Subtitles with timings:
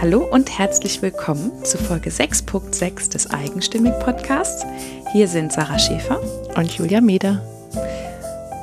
[0.00, 4.64] Hallo und herzlich willkommen zu Folge 6.6 des Eigenstimmig Podcasts.
[5.12, 6.18] Hier sind Sarah Schäfer
[6.56, 7.44] und Julia Meder.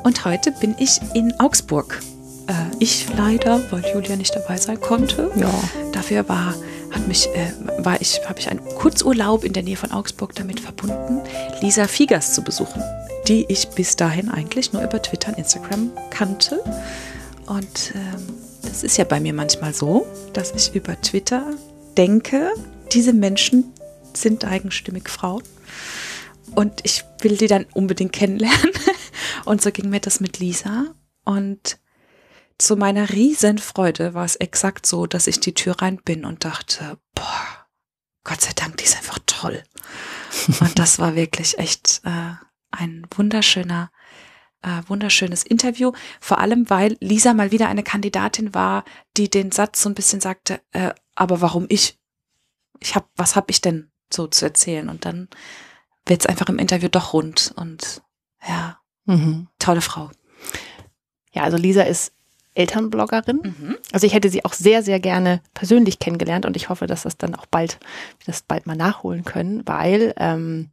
[0.03, 2.01] Und heute bin ich in Augsburg.
[2.47, 5.29] Äh, ich leider, weil Julia nicht dabei sein konnte.
[5.35, 5.53] Ja.
[5.91, 6.55] Dafür war,
[6.89, 10.59] hat mich, äh, war ich, habe ich einen Kurzurlaub in der Nähe von Augsburg damit
[10.59, 11.21] verbunden,
[11.61, 12.81] Lisa Fiegers zu besuchen,
[13.27, 16.63] die ich bis dahin eigentlich nur über Twitter und Instagram kannte.
[17.45, 18.25] Und ähm,
[18.63, 20.06] das ist ja bei mir manchmal so,
[20.37, 21.55] dass ich über Twitter
[21.97, 22.53] denke,
[22.93, 23.73] diese Menschen
[24.13, 25.41] sind eigenstimmig Frauen.
[26.53, 28.71] Und ich will die dann unbedingt kennenlernen.
[29.45, 30.93] Und so ging mir das mit Lisa.
[31.23, 31.79] Und
[32.59, 36.45] zu meiner riesen Freude war es exakt so, dass ich die Tür rein bin und
[36.45, 37.65] dachte, boah,
[38.23, 39.63] Gott sei Dank, die ist einfach toll.
[40.59, 42.33] Und das war wirklich echt äh,
[42.71, 43.91] ein wunderschöner,
[44.61, 45.91] äh, wunderschönes Interview.
[46.19, 48.83] Vor allem, weil Lisa mal wieder eine Kandidatin war,
[49.15, 51.97] die den Satz so ein bisschen sagte, äh, aber warum ich?
[52.79, 54.89] Ich hab, was hab ich denn so zu erzählen?
[54.89, 55.27] Und dann
[56.05, 58.01] wird es einfach im Interview doch rund und
[58.47, 59.47] ja, mhm.
[59.59, 60.11] tolle Frau.
[61.31, 62.13] Ja, also Lisa ist
[62.57, 63.41] Elternbloggerin.
[63.43, 63.77] Mhm.
[63.91, 67.17] Also ich hätte sie auch sehr, sehr gerne persönlich kennengelernt und ich hoffe, dass das
[67.17, 67.79] dann auch bald,
[68.25, 70.71] das bald mal nachholen können, weil ähm,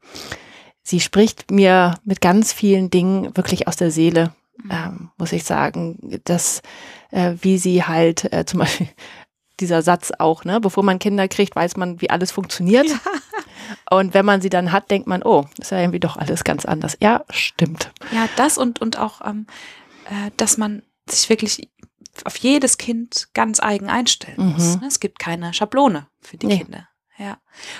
[0.85, 4.33] sie spricht mir mit ganz vielen Dingen wirklich aus der Seele,
[4.63, 4.71] mhm.
[4.71, 6.63] ähm, muss ich sagen, dass
[7.11, 8.89] äh, wie sie halt äh, zum Beispiel
[9.61, 12.89] dieser Satz auch, ne, bevor man Kinder kriegt, weiß man, wie alles funktioniert.
[12.89, 13.01] Ja.
[13.91, 16.65] Und wenn man sie dann hat, denkt man, oh, ist ja irgendwie doch alles ganz
[16.65, 16.97] anders.
[17.01, 17.93] Ja, stimmt.
[18.13, 19.47] Ja, das und, und auch, ähm,
[20.07, 21.71] äh, dass man sich wirklich
[22.25, 24.75] auf jedes Kind ganz eigen einstellen muss.
[24.75, 24.81] Mhm.
[24.83, 24.87] Ne?
[24.89, 26.59] Es gibt keine Schablone für die nee.
[26.59, 26.89] Kinder.
[27.17, 27.39] Ja.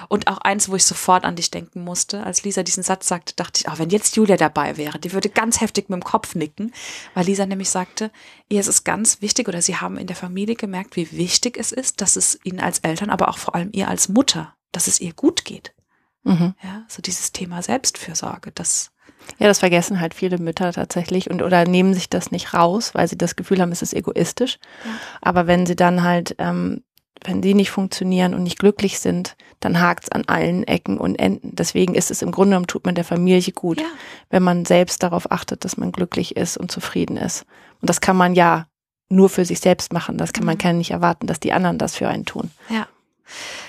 [0.09, 3.35] Und auch eins, wo ich sofort an dich denken musste, als Lisa diesen Satz sagte,
[3.35, 6.37] dachte ich, auch wenn jetzt Julia dabei wäre, die würde ganz heftig mit dem Kopf
[6.37, 6.73] nicken,
[7.15, 8.13] weil Lisa nämlich sagte,
[8.49, 11.73] ihr ist es ganz wichtig oder sie haben in der Familie gemerkt, wie wichtig es
[11.73, 15.01] ist, dass es ihnen als Eltern, aber auch vor allem ihr als Mutter, dass es
[15.01, 15.75] ihr gut geht.
[16.23, 16.55] Mhm.
[16.63, 18.93] Ja, so dieses Thema Selbstfürsorge, das
[19.39, 23.09] ja, das vergessen halt viele Mütter tatsächlich und oder nehmen sich das nicht raus, weil
[23.09, 24.59] sie das Gefühl haben, es ist egoistisch.
[24.85, 24.91] Ja.
[25.23, 26.83] Aber wenn sie dann halt, ähm,
[27.25, 31.57] wenn die nicht funktionieren und nicht glücklich sind, dann hakt's an allen Ecken und Enden.
[31.57, 33.87] Deswegen ist es im Grunde genommen, tut man der Familie gut, ja.
[34.31, 37.47] wenn man selbst darauf achtet, dass man glücklich ist und zufrieden ist.
[37.81, 38.67] Und das kann man ja
[39.09, 40.19] nur für sich selbst machen.
[40.19, 40.47] Das kann mhm.
[40.47, 42.51] man kann nicht erwarten, dass die anderen das für einen tun.
[42.69, 42.87] Ja.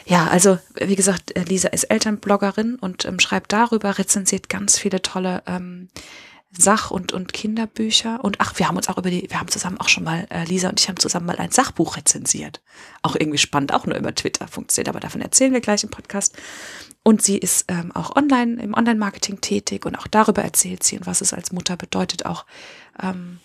[0.05, 5.43] Ja, also wie gesagt, Lisa ist Elternbloggerin und ähm, schreibt darüber, rezensiert ganz viele tolle
[5.47, 5.87] ähm,
[6.57, 8.23] Sach- und, und Kinderbücher.
[8.23, 10.45] Und ach, wir haben uns auch über die, wir haben zusammen auch schon mal, äh,
[10.45, 12.61] Lisa und ich haben zusammen mal ein Sachbuch rezensiert.
[13.01, 16.35] Auch irgendwie spannend, auch nur über Twitter funktioniert, aber davon erzählen wir gleich im Podcast.
[17.03, 21.05] Und sie ist ähm, auch online, im Online-Marketing tätig und auch darüber erzählt sie und
[21.05, 22.45] was es als Mutter bedeutet, auch
[23.01, 23.39] ähm,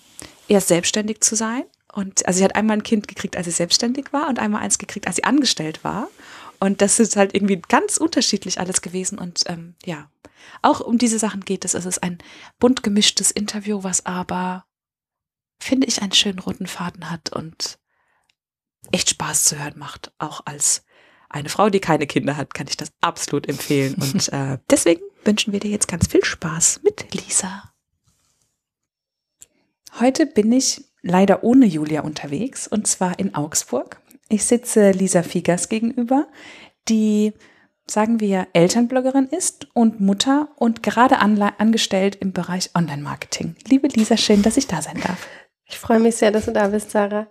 [0.48, 4.12] eher selbstständig zu sein und also sie hat einmal ein Kind gekriegt, als sie selbstständig
[4.12, 6.08] war und einmal eins gekriegt, als sie angestellt war.
[6.60, 9.18] Und das ist halt irgendwie ganz unterschiedlich alles gewesen.
[9.18, 10.10] Und ähm, ja,
[10.62, 11.74] auch um diese Sachen geht es.
[11.74, 12.18] Es ist ein
[12.58, 14.66] bunt gemischtes Interview, was aber,
[15.58, 17.78] finde ich, einen schönen roten Faden hat und
[18.92, 20.12] echt Spaß zu hören macht.
[20.18, 20.84] Auch als
[21.30, 23.94] eine Frau, die keine Kinder hat, kann ich das absolut empfehlen.
[24.00, 27.72] Und äh, deswegen wünschen wir dir jetzt ganz viel Spaß mit Lisa.
[29.98, 34.00] Heute bin ich leider ohne Julia unterwegs und zwar in Augsburg.
[34.32, 36.28] Ich sitze Lisa Fiegers gegenüber,
[36.88, 37.32] die,
[37.88, 43.56] sagen wir, Elternbloggerin ist und Mutter und gerade angestellt im Bereich Online-Marketing.
[43.66, 45.26] Liebe Lisa, schön, dass ich da sein darf.
[45.64, 47.26] Ich freue mich sehr, dass du da bist, Sarah.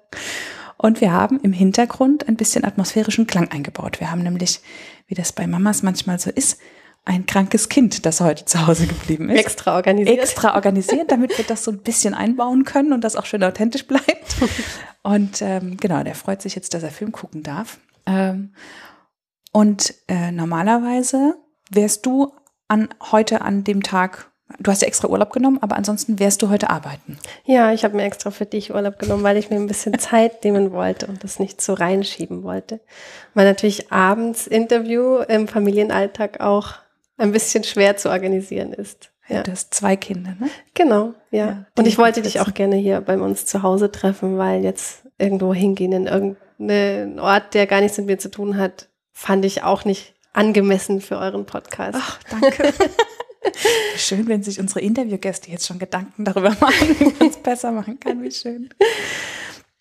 [0.75, 4.01] Und wir haben im Hintergrund ein bisschen atmosphärischen Klang eingebaut.
[4.01, 4.59] Wir haben nämlich,
[5.07, 6.59] wie das bei Mamas manchmal so ist,
[7.09, 9.39] ein krankes Kind, das heute zu Hause geblieben ist.
[9.39, 10.19] Extra organisiert.
[10.19, 13.87] Extra organisiert, damit wir das so ein bisschen einbauen können und das auch schön authentisch
[13.87, 14.35] bleibt.
[15.01, 17.79] Und ähm, genau, der freut sich jetzt, dass er Film gucken darf.
[18.05, 18.53] Ähm,
[19.51, 21.35] und äh, normalerweise
[21.71, 22.31] wärst du
[22.67, 26.49] an heute an dem Tag, du hast ja extra Urlaub genommen, aber ansonsten wärst du
[26.49, 27.17] heute arbeiten.
[27.45, 30.43] Ja, ich habe mir extra für dich Urlaub genommen, weil ich mir ein bisschen Zeit
[30.43, 32.81] nehmen wollte und das nicht so reinschieben wollte.
[33.33, 36.75] Weil natürlich abends Interview im Familienalltag auch
[37.19, 39.11] ein bisschen schwer zu organisieren ist.
[39.27, 39.43] Ja.
[39.43, 40.49] Du hast zwei Kinder, ne?
[40.73, 41.45] Genau, ja.
[41.45, 45.03] ja und ich wollte dich auch gerne hier bei uns zu Hause treffen, weil jetzt
[45.19, 49.63] irgendwo hingehen in irgendeinen Ort, der gar nichts mit mir zu tun hat, fand ich
[49.63, 51.99] auch nicht angemessen für euren Podcast.
[52.01, 52.73] Ach, danke.
[53.97, 57.99] schön, wenn sich unsere Interviewgäste jetzt schon Gedanken darüber machen, wie man es besser machen
[57.99, 58.23] kann.
[58.23, 58.69] Wie schön.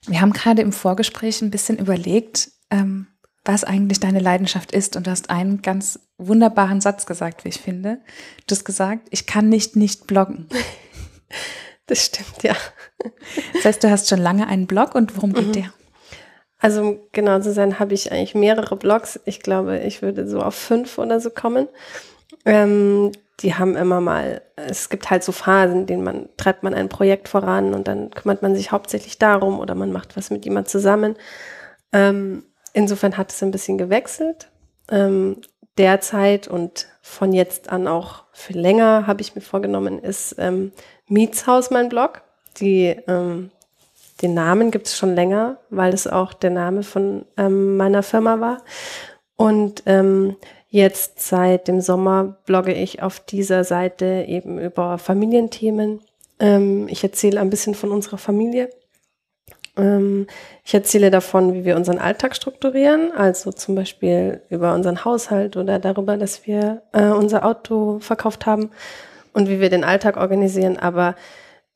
[0.06, 3.06] Wir haben gerade im Vorgespräch ein bisschen überlegt, ähm,
[3.48, 4.94] was eigentlich deine Leidenschaft ist.
[4.94, 7.98] Und du hast einen ganz wunderbaren Satz gesagt, wie ich finde.
[8.46, 10.46] Du hast gesagt, ich kann nicht nicht bloggen.
[11.86, 12.54] Das stimmt, ja.
[13.54, 15.52] Das heißt, du hast schon lange einen Blog und worum geht mhm.
[15.52, 15.72] der?
[16.58, 19.18] Also um genau zu sein, habe ich eigentlich mehrere Blogs.
[19.24, 21.66] Ich glaube, ich würde so auf fünf oder so kommen.
[22.44, 26.74] Ähm, die haben immer mal, es gibt halt so Phasen, in denen man treibt man
[26.74, 30.44] ein Projekt voran und dann kümmert man sich hauptsächlich darum oder man macht was mit
[30.44, 31.16] jemand zusammen.
[31.94, 32.42] Ähm,
[32.78, 34.48] insofern hat es ein bisschen gewechselt.
[34.90, 35.38] Ähm,
[35.76, 40.72] derzeit und von jetzt an auch für länger habe ich mir vorgenommen, ist ähm,
[41.08, 42.22] Mietshaus mein Blog.
[42.60, 43.50] Die, ähm,
[44.22, 48.40] den Namen gibt es schon länger, weil es auch der Name von ähm, meiner Firma
[48.40, 48.62] war.
[49.36, 50.36] Und ähm,
[50.68, 56.00] jetzt seit dem Sommer blogge ich auf dieser Seite eben über Familienthemen.
[56.38, 58.70] Ähm, ich erzähle ein bisschen von unserer Familie.
[59.78, 60.26] Ähm,
[60.64, 65.78] ich erzähle davon, wie wir unseren Alltag strukturieren, also zum Beispiel über unseren Haushalt oder
[65.78, 68.70] darüber, dass wir äh, unser Auto verkauft haben
[69.32, 70.78] und wie wir den Alltag organisieren.
[70.78, 71.14] Aber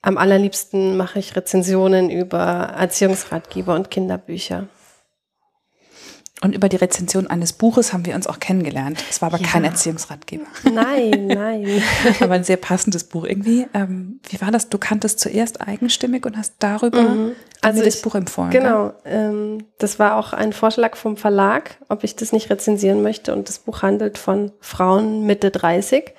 [0.02, 4.66] am allerliebsten mache ich Rezensionen über Erziehungsratgeber und Kinderbücher.
[6.42, 9.02] Und über die Rezension eines Buches haben wir uns auch kennengelernt.
[9.08, 9.46] Es war aber ja.
[9.46, 10.44] kein Erziehungsratgeber.
[10.64, 11.82] Nein, nein.
[12.18, 13.68] aber ein sehr passendes Buch irgendwie.
[13.72, 14.68] Ähm, wie war das?
[14.68, 17.32] Du kanntest zuerst eigenstimmig und hast darüber mhm.
[17.60, 18.50] also das ich, Buch empfohlen.
[18.50, 18.92] Genau.
[19.04, 23.32] Ähm, das war auch ein Vorschlag vom Verlag, ob ich das nicht rezensieren möchte.
[23.32, 26.12] Und das Buch handelt von Frauen Mitte 30.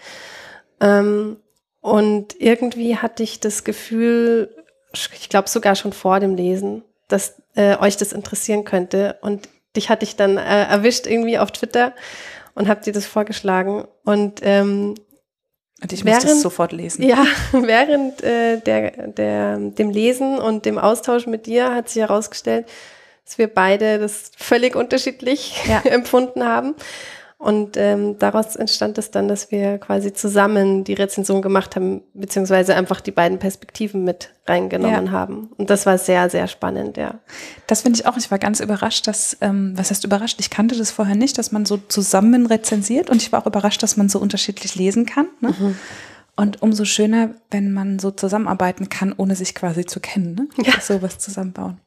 [0.80, 1.36] Ähm,
[1.82, 4.56] und irgendwie hatte ich das Gefühl,
[4.94, 9.18] ich glaube sogar schon vor dem Lesen, dass äh, euch das interessieren könnte.
[9.20, 11.94] Und dich hatte ich dann äh, erwischt irgendwie auf Twitter
[12.56, 13.86] und habe dir das vorgeschlagen.
[14.04, 14.96] Und, ähm,
[15.82, 17.04] und ich während, es sofort lesen.
[17.04, 22.68] Ja, während äh, der, der, dem Lesen und dem Austausch mit dir hat sich herausgestellt,
[23.26, 25.82] dass wir beide das völlig unterschiedlich ja.
[25.86, 26.76] empfunden haben.
[27.44, 32.74] Und ähm, daraus entstand es dann, dass wir quasi zusammen die Rezension gemacht haben, beziehungsweise
[32.74, 35.12] einfach die beiden Perspektiven mit reingenommen ja.
[35.12, 35.50] haben.
[35.58, 37.20] Und das war sehr, sehr spannend, ja.
[37.68, 38.16] Das finde ich auch.
[38.16, 40.40] Ich war ganz überrascht, dass, ähm, was heißt überrascht?
[40.40, 43.84] Ich kannte das vorher nicht, dass man so zusammen rezensiert und ich war auch überrascht,
[43.84, 45.28] dass man so unterschiedlich lesen kann.
[45.42, 45.50] Ne?
[45.50, 45.76] Mhm.
[46.38, 50.48] Und umso schöner, wenn man so zusammenarbeiten kann, ohne sich quasi zu kennen, ne?
[50.64, 50.80] Ja.
[50.80, 51.82] Sowas zusammenbauen.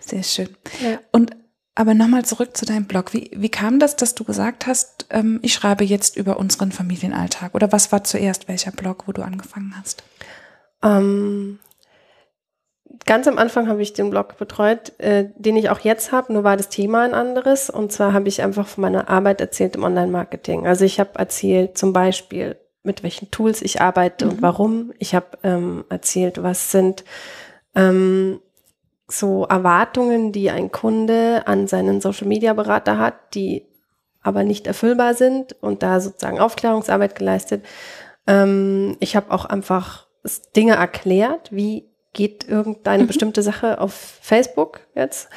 [0.00, 0.48] Sehr schön.
[0.82, 0.98] Ja.
[1.12, 1.36] Und
[1.78, 3.14] aber nochmal zurück zu deinem Blog.
[3.14, 7.54] Wie, wie kam das, dass du gesagt hast, ähm, ich schreibe jetzt über unseren Familienalltag?
[7.54, 10.02] Oder was war zuerst welcher Blog, wo du angefangen hast?
[10.82, 11.60] Ähm,
[13.06, 16.42] ganz am Anfang habe ich den Blog betreut, äh, den ich auch jetzt habe, nur
[16.42, 17.70] war das Thema ein anderes.
[17.70, 20.66] Und zwar habe ich einfach von meiner Arbeit erzählt im Online-Marketing.
[20.66, 24.30] Also ich habe erzählt zum Beispiel, mit welchen Tools ich arbeite mhm.
[24.32, 24.92] und warum.
[24.98, 27.04] Ich habe ähm, erzählt, was sind
[27.76, 28.40] ähm,
[29.08, 33.66] so Erwartungen, die ein Kunde an seinen Social-Media-Berater hat, die
[34.22, 37.64] aber nicht erfüllbar sind und da sozusagen Aufklärungsarbeit geleistet.
[38.26, 40.06] Ähm, ich habe auch einfach
[40.54, 43.06] Dinge erklärt, wie geht irgendeine mhm.
[43.06, 45.30] bestimmte Sache auf Facebook jetzt.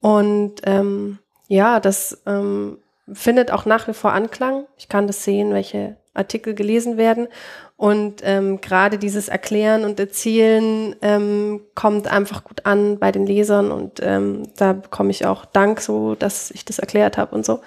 [0.00, 2.78] Und ähm, ja, das ähm,
[3.12, 4.66] findet auch nach wie vor Anklang.
[4.76, 7.28] Ich kann das sehen, welche Artikel gelesen werden.
[7.76, 13.72] Und ähm, gerade dieses Erklären und Erzählen ähm, kommt einfach gut an bei den Lesern
[13.72, 17.60] und ähm, da bekomme ich auch Dank so, dass ich das erklärt habe und so.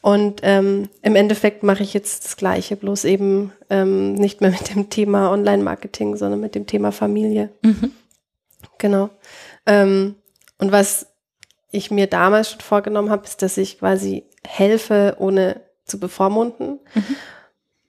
[0.00, 4.74] Und ähm, im Endeffekt mache ich jetzt das Gleiche, bloß eben ähm, nicht mehr mit
[4.74, 7.48] dem Thema Online-Marketing, sondern mit dem Thema Familie.
[7.62, 7.92] Mhm.
[8.76, 9.08] Genau.
[9.64, 10.16] Ähm,
[10.58, 11.06] und was
[11.70, 16.80] ich mir damals schon vorgenommen habe, ist, dass ich quasi helfe, ohne zu bevormunden.
[16.94, 17.16] Mhm.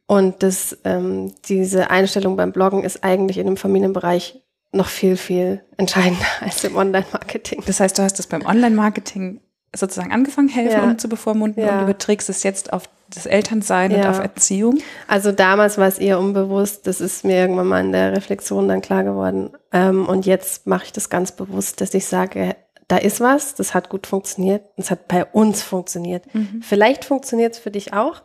[0.07, 5.63] Und das, ähm, diese Einstellung beim Bloggen ist eigentlich in dem Familienbereich noch viel, viel
[5.77, 7.63] entscheidender als im Online-Marketing.
[7.65, 9.41] Das heißt, du hast das beim Online-Marketing
[9.75, 10.97] sozusagen angefangen, helfen, ja.
[10.97, 11.77] zu bevormunden ja.
[11.77, 13.97] und überträgst es jetzt auf das Elternsein ja.
[13.97, 14.79] und auf Erziehung?
[15.07, 18.81] Also damals war es eher unbewusst, das ist mir irgendwann mal in der Reflexion dann
[18.81, 19.51] klar geworden.
[19.71, 22.55] Ähm, und jetzt mache ich das ganz bewusst, dass ich sage,
[22.87, 26.33] da ist was, das hat gut funktioniert, es hat bei uns funktioniert.
[26.33, 26.61] Mhm.
[26.61, 28.21] Vielleicht funktioniert es für dich auch,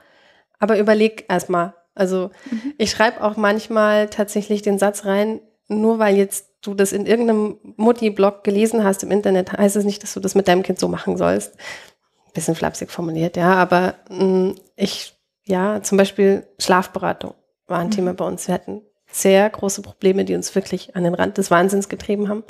[0.61, 1.75] aber überleg erstmal.
[1.95, 2.75] Also mhm.
[2.79, 7.59] ich schreibe auch manchmal tatsächlich den Satz rein, nur weil jetzt du das in irgendeinem
[7.77, 10.89] Mutti-Blog gelesen hast im Internet, heißt es nicht, dass du das mit deinem Kind so
[10.89, 11.57] machen sollst.
[12.35, 15.15] Bisschen flapsig formuliert, ja, aber mh, mm, ich,
[15.45, 17.35] ja, zum Beispiel Schlafberatung
[17.67, 17.93] war ein mhm.
[17.93, 18.47] Thema bei uns.
[18.47, 22.45] Wir hatten sehr große Probleme, die uns wirklich an den Rand des Wahnsinns getrieben haben,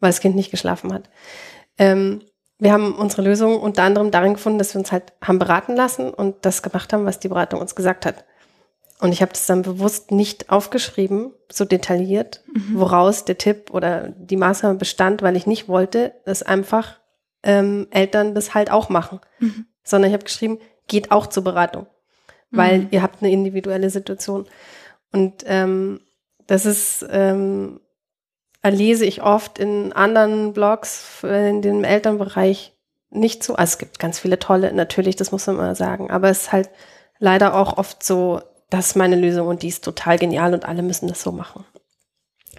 [0.00, 1.10] weil das Kind nicht geschlafen hat.
[1.76, 2.22] Ähm,
[2.58, 6.10] wir haben unsere Lösung unter anderem darin gefunden, dass wir uns halt haben beraten lassen
[6.10, 8.24] und das gemacht haben, was die Beratung uns gesagt hat.
[9.00, 12.80] Und ich habe das dann bewusst nicht aufgeschrieben, so detailliert, mhm.
[12.80, 16.98] woraus der Tipp oder die Maßnahme bestand, weil ich nicht wollte, dass einfach
[17.44, 19.20] ähm, Eltern das halt auch machen.
[19.38, 19.66] Mhm.
[19.84, 21.86] Sondern ich habe geschrieben, geht auch zur Beratung,
[22.50, 22.88] weil mhm.
[22.90, 24.46] ihr habt eine individuelle Situation.
[25.12, 26.00] Und ähm,
[26.48, 27.80] das ist ähm,
[28.64, 32.74] lese ich oft in anderen Blogs in dem Elternbereich
[33.10, 33.54] nicht so.
[33.54, 36.52] Also es gibt ganz viele tolle, natürlich, das muss man mal sagen, aber es ist
[36.52, 36.70] halt
[37.18, 40.82] leider auch oft so, das ist meine Lösung und die ist total genial und alle
[40.82, 41.64] müssen das so machen.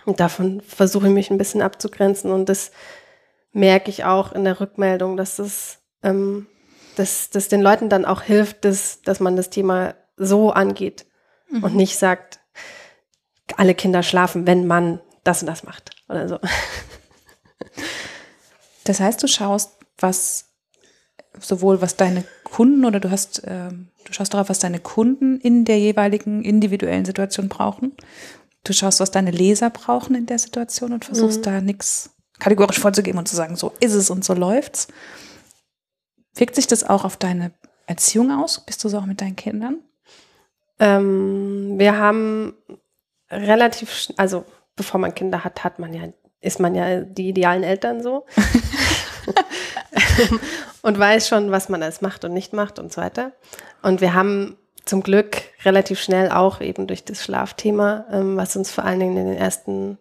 [0.06, 2.72] Und davon versuche ich mich ein bisschen abzugrenzen und das
[3.52, 6.48] merke ich auch in der Rückmeldung, dass das, ähm,
[6.96, 11.06] dass, dass den Leuten dann auch hilft, dass, dass man das Thema so angeht
[11.50, 11.64] mhm.
[11.64, 12.40] und nicht sagt,
[13.58, 16.40] alle Kinder schlafen, wenn man das und das macht oder so.
[18.86, 20.46] Das heißt, du schaust, was
[21.40, 25.64] sowohl was deine Kunden oder du hast, ähm, du schaust darauf, was deine Kunden in
[25.64, 27.94] der jeweiligen individuellen Situation brauchen.
[28.64, 31.44] Du schaust, was deine Leser brauchen in der Situation und versuchst mhm.
[31.44, 32.10] da nichts
[32.40, 34.88] kategorisch vorzugeben und zu sagen, so ist es und so läuft's.
[36.34, 37.52] Wirkt sich das auch auf deine
[37.86, 38.66] Erziehung aus?
[38.66, 39.84] Bist du so auch mit deinen Kindern?
[40.80, 42.56] Ähm, wir haben
[43.30, 44.46] relativ, also
[44.80, 46.04] bevor man Kinder hat, hat man ja,
[46.40, 48.26] ist man ja die idealen Eltern so.
[50.82, 53.34] und weiß schon, was man alles macht und nicht macht und so weiter.
[53.82, 58.72] Und wir haben zum Glück relativ schnell auch eben durch das Schlafthema, ähm, was uns
[58.72, 59.98] vor allen Dingen in den ersten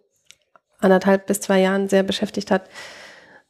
[0.79, 2.63] anderthalb bis zwei Jahren sehr beschäftigt hat,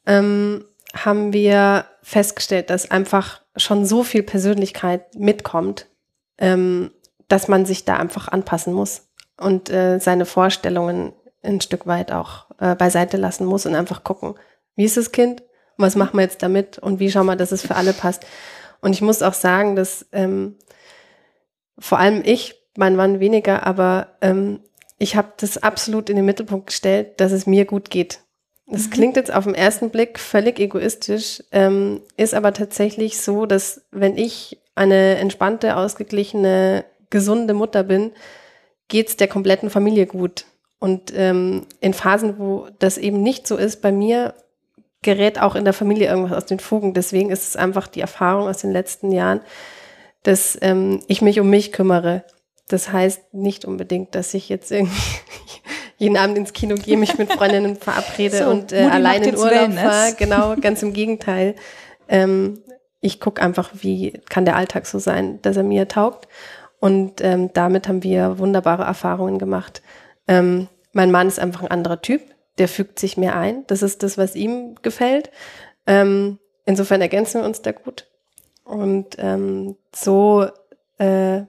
[0.07, 5.89] ähm, haben wir festgestellt, dass einfach schon so viel Persönlichkeit mitkommt,
[6.39, 6.91] ähm,
[7.29, 9.09] dass man sich da einfach anpassen muss
[9.39, 14.35] und äh, seine Vorstellungen ein Stück weit auch äh, beiseite lassen muss und einfach gucken,
[14.77, 15.43] wie ist das Kind,
[15.77, 18.27] was machen wir jetzt damit und wie schauen wir, dass es für alle passt.
[18.81, 20.57] Und ich muss auch sagen, dass ähm,
[21.79, 24.61] vor allem ich, mein Mann weniger, aber ähm,
[24.99, 28.21] ich habe das absolut in den Mittelpunkt gestellt, dass es mir gut geht.
[28.67, 28.91] Das mhm.
[28.91, 34.17] klingt jetzt auf den ersten Blick völlig egoistisch, ähm, ist aber tatsächlich so, dass wenn
[34.17, 38.13] ich eine entspannte, ausgeglichene, gesunde Mutter bin,
[38.89, 40.45] geht's der kompletten Familie gut.
[40.79, 44.35] Und ähm, in Phasen, wo das eben nicht so ist, bei mir
[45.03, 46.95] gerät auch in der Familie irgendwas aus den Fugen.
[46.95, 49.41] Deswegen ist es einfach die Erfahrung aus den letzten Jahren,
[50.23, 52.25] dass ähm, ich mich um mich kümmere.
[52.69, 55.01] Das heißt nicht unbedingt, dass ich jetzt irgendwie
[55.97, 59.73] jeden Abend ins Kino gehe, mich mit Freundinnen verabrede so, und äh, allein in Urlaub
[59.73, 60.15] fahre.
[60.15, 61.55] Genau, ganz im Gegenteil.
[62.09, 62.63] Ähm,
[63.01, 66.29] ich gucke einfach, wie kann der Alltag so sein, dass er mir taugt.
[66.81, 69.83] Und ähm, damit haben wir wunderbare Erfahrungen gemacht.
[70.29, 72.23] Ähm, mein Mann ist einfach ein anderer Typ,
[72.59, 73.67] der fügt sich mehr ein.
[73.67, 75.31] Das ist das, was ihm gefällt.
[75.87, 78.07] Ähm, insofern ergänzen wir uns da gut.
[78.65, 80.47] Und ähm, so,
[80.99, 81.43] äh,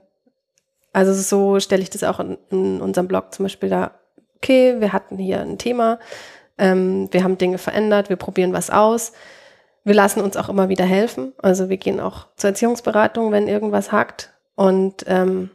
[0.92, 3.92] also so stelle ich das auch in, in unserem Blog zum Beispiel da.
[4.36, 5.98] Okay, wir hatten hier ein Thema,
[6.56, 9.12] ähm, wir haben Dinge verändert, wir probieren was aus.
[9.84, 11.32] Wir lassen uns auch immer wieder helfen.
[11.38, 14.32] Also wir gehen auch zur Erziehungsberatung, wenn irgendwas hakt.
[14.54, 15.50] Und ähm,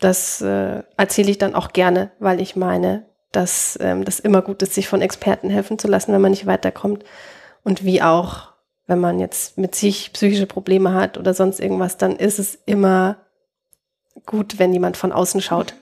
[0.00, 4.62] das äh, erzähle ich dann auch gerne, weil ich meine, dass ähm, das immer gut
[4.62, 7.04] ist, sich von Experten helfen zu lassen, wenn man nicht weiterkommt.
[7.62, 8.48] Und wie auch,
[8.86, 13.18] wenn man jetzt mit sich psychische Probleme hat oder sonst irgendwas, dann ist es immer
[14.26, 15.74] gut, wenn jemand von außen schaut.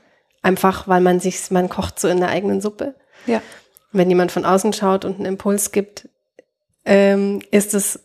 [0.42, 2.94] Einfach, weil man sich, man kocht so in der eigenen Suppe.
[3.26, 3.40] Ja.
[3.92, 6.08] Wenn jemand von außen schaut und einen Impuls gibt,
[6.84, 8.00] ähm, ist es,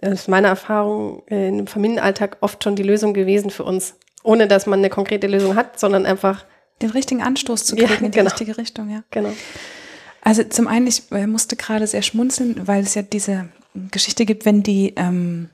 [0.00, 4.48] das ist meine Erfahrung, äh, im Familienalltag oft schon die Lösung gewesen für uns ohne
[4.48, 6.44] dass man eine konkrete Lösung hat, sondern einfach
[6.80, 8.30] den richtigen Anstoß zu kriegen ja, in die genau.
[8.30, 9.02] richtige Richtung, ja.
[9.10, 9.32] Genau.
[10.20, 13.48] Also zum einen, ich äh, musste gerade sehr schmunzeln, weil es ja diese
[13.90, 15.50] Geschichte gibt, wenn die, ähm,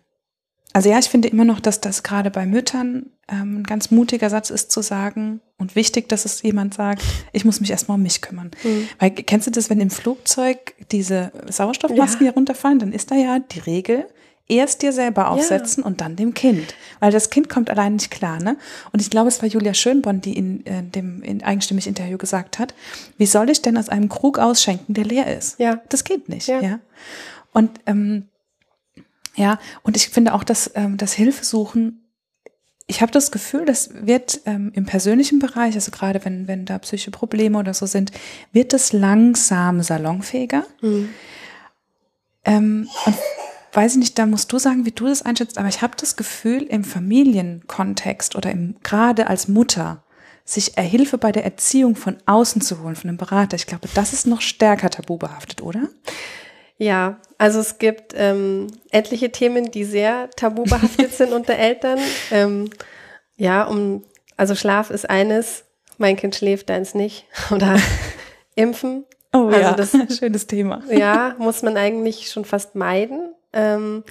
[0.73, 4.29] also ja, ich finde immer noch, dass das gerade bei Müttern ähm, ein ganz mutiger
[4.29, 8.03] Satz ist zu sagen und wichtig, dass es jemand sagt, ich muss mich erstmal um
[8.03, 8.51] mich kümmern.
[8.63, 8.89] Mhm.
[8.99, 12.33] Weil kennst du das, wenn im Flugzeug diese Sauerstoffmasken ja.
[12.33, 14.07] hier runterfallen, dann ist da ja die Regel,
[14.49, 15.87] erst dir selber aufsetzen ja.
[15.87, 16.75] und dann dem Kind.
[17.01, 18.57] Weil das Kind kommt allein nicht klar, ne?
[18.93, 22.59] Und ich glaube, es war Julia Schönborn, die in, äh, dem in eigenstimmig Interview gesagt
[22.59, 22.75] hat,
[23.19, 25.59] wie soll ich denn aus einem Krug ausschenken, der leer ist?
[25.61, 25.81] Ja.
[25.91, 26.61] Das geht nicht, ja.
[26.61, 26.81] ja?
[27.53, 28.29] Und ähm,
[29.37, 32.05] ja, und ich finde auch, dass ähm, das Hilfesuchen
[32.91, 36.79] ich habe das Gefühl, das wird ähm, im persönlichen Bereich, also gerade wenn, wenn da
[36.79, 38.13] psychische Probleme oder so sind,
[38.53, 40.65] wird es langsam salonfähiger.
[40.81, 41.11] Mhm.
[42.47, 43.15] Ähm, und
[43.73, 46.17] weiß ich nicht, da musst du sagen, wie du das einschätzt, aber ich habe das
[46.17, 50.03] Gefühl, im Familienkontext oder im, gerade als Mutter,
[50.45, 54.13] sich Hilfe bei der Erziehung von außen zu holen, von einem Berater, ich glaube, das
[54.13, 55.89] ist noch stärker tabubehaftet, oder?
[56.79, 61.99] Ja, also es gibt ähm, etliche Themen, die sehr tabubehaftet sind unter Eltern.
[62.31, 62.71] Ähm,
[63.37, 64.05] ja, um,
[64.37, 65.65] also Schlaf ist eines,
[65.99, 67.27] mein Kind schläft, deins nicht.
[67.51, 67.79] Oder
[68.55, 69.05] Impfen.
[69.35, 70.83] Oh also ja, das, schönes Thema.
[70.91, 74.05] Ja, muss man eigentlich schon fast meiden ähm,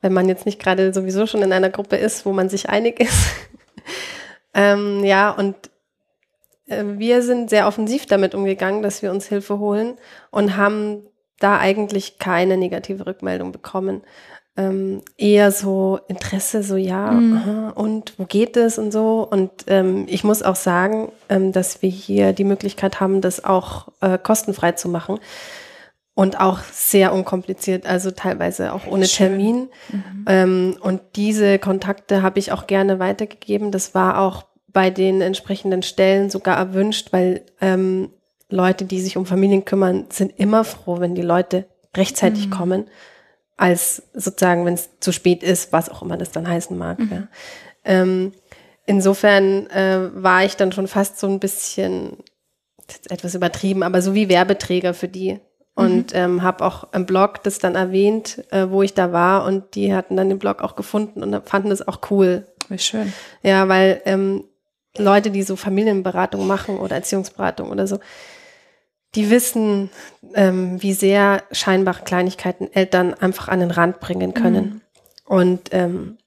[0.00, 3.00] wenn man jetzt nicht gerade sowieso schon in einer Gruppe ist, wo man sich einig
[3.00, 3.30] ist.
[4.54, 5.56] ähm, ja, und
[6.66, 9.98] äh, wir sind sehr offensiv damit umgegangen, dass wir uns Hilfe holen
[10.30, 11.02] und haben
[11.40, 14.02] da eigentlich keine negative Rückmeldung bekommen.
[14.56, 17.36] Ähm, eher so Interesse, so ja, Mhm.
[17.36, 19.26] aha, und wo geht es und so.
[19.28, 23.88] Und ähm, ich muss auch sagen, ähm, dass wir hier die Möglichkeit haben, das auch
[24.00, 25.20] äh, kostenfrei zu machen.
[26.18, 29.06] Und auch sehr unkompliziert, also teilweise auch ohne.
[29.06, 29.68] Termin.
[30.26, 33.70] Ähm, und diese Kontakte habe ich auch gerne weitergegeben.
[33.70, 38.10] Das war auch bei den entsprechenden Stellen sogar erwünscht, weil ähm,
[38.50, 42.88] Leute, die sich um Familien kümmern, sind immer froh, wenn die Leute rechtzeitig kommen,
[43.56, 46.98] als sozusagen, wenn es zu spät ist, was auch immer das dann heißen mag.
[46.98, 47.28] Ja.
[47.84, 48.32] Ähm,
[48.86, 52.16] insofern äh, war ich dann schon fast so ein bisschen
[53.08, 55.38] etwas übertrieben, aber so wie Werbeträger für die.
[55.78, 59.76] Und ähm, habe auch im Blog das dann erwähnt, äh, wo ich da war und
[59.76, 62.48] die hatten dann den Blog auch gefunden und fanden das auch cool.
[62.68, 63.12] Wie schön.
[63.44, 64.42] Ja, weil ähm,
[64.96, 68.00] Leute, die so Familienberatung machen oder Erziehungsberatung oder so,
[69.14, 69.90] die wissen,
[70.34, 74.80] ähm, wie sehr scheinbare Kleinigkeiten Eltern einfach an den Rand bringen können.
[75.26, 76.18] Und ähm,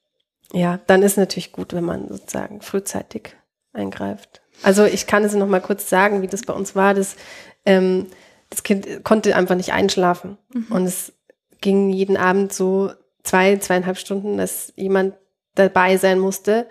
[0.53, 3.35] ja, dann ist natürlich gut, wenn man sozusagen frühzeitig
[3.73, 4.41] eingreift.
[4.63, 6.93] Also ich kann es noch mal kurz sagen, wie das bei uns war.
[6.93, 7.17] Das,
[7.65, 8.07] ähm,
[8.51, 10.37] das Kind konnte einfach nicht einschlafen.
[10.69, 11.13] Und es
[11.61, 12.91] ging jeden Abend so
[13.23, 15.15] zwei, zweieinhalb Stunden, dass jemand
[15.55, 16.67] dabei sein musste.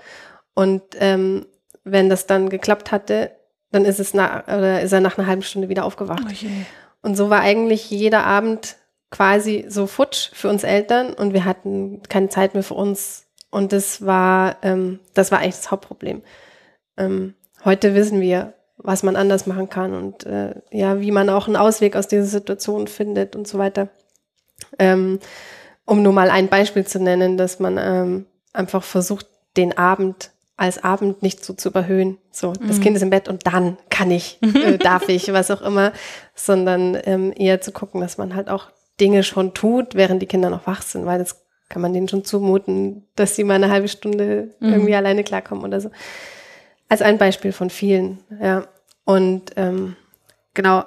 [0.54, 1.46] Und ähm,
[1.82, 3.32] wenn das dann geklappt hatte,
[3.72, 6.22] dann ist es nach, oder ist er nach einer halben Stunde wieder aufgewacht.
[6.28, 6.46] Oh.
[7.02, 8.76] Und so war eigentlich jeder Abend
[9.10, 13.26] quasi so futsch für uns Eltern und wir hatten keine Zeit mehr für uns.
[13.50, 16.22] Und das war, ähm, das war eigentlich das Hauptproblem.
[16.96, 17.34] Ähm,
[17.64, 21.56] heute wissen wir, was man anders machen kann und äh, ja, wie man auch einen
[21.56, 23.88] Ausweg aus dieser Situation findet und so weiter.
[24.78, 25.18] Ähm,
[25.84, 30.84] um nur mal ein Beispiel zu nennen, dass man ähm, einfach versucht, den Abend als
[30.84, 32.18] Abend nicht so zu überhöhen.
[32.30, 35.62] So, das Kind ist im Bett und dann kann ich, äh, darf ich, was auch
[35.62, 35.92] immer,
[36.34, 38.66] sondern ähm, eher zu gucken, dass man halt auch
[39.00, 42.24] Dinge schon tut, während die Kinder noch wach sind, weil das kann man denen schon
[42.24, 45.90] zumuten, dass sie mal eine halbe Stunde irgendwie alleine klarkommen oder so.
[46.88, 48.66] Als ein Beispiel von vielen, ja.
[49.14, 49.96] Und ähm,
[50.54, 50.84] genau,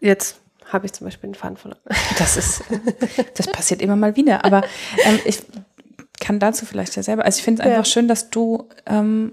[0.00, 1.80] jetzt habe ich zum Beispiel den Faden verloren.
[2.18, 2.62] Das ist,
[3.36, 4.44] das passiert immer mal wieder.
[4.44, 4.62] Aber
[5.04, 5.42] ähm, ich
[6.20, 7.90] kann dazu vielleicht ja selber, also ich finde es einfach Ja.
[7.92, 9.32] schön, dass du, ähm,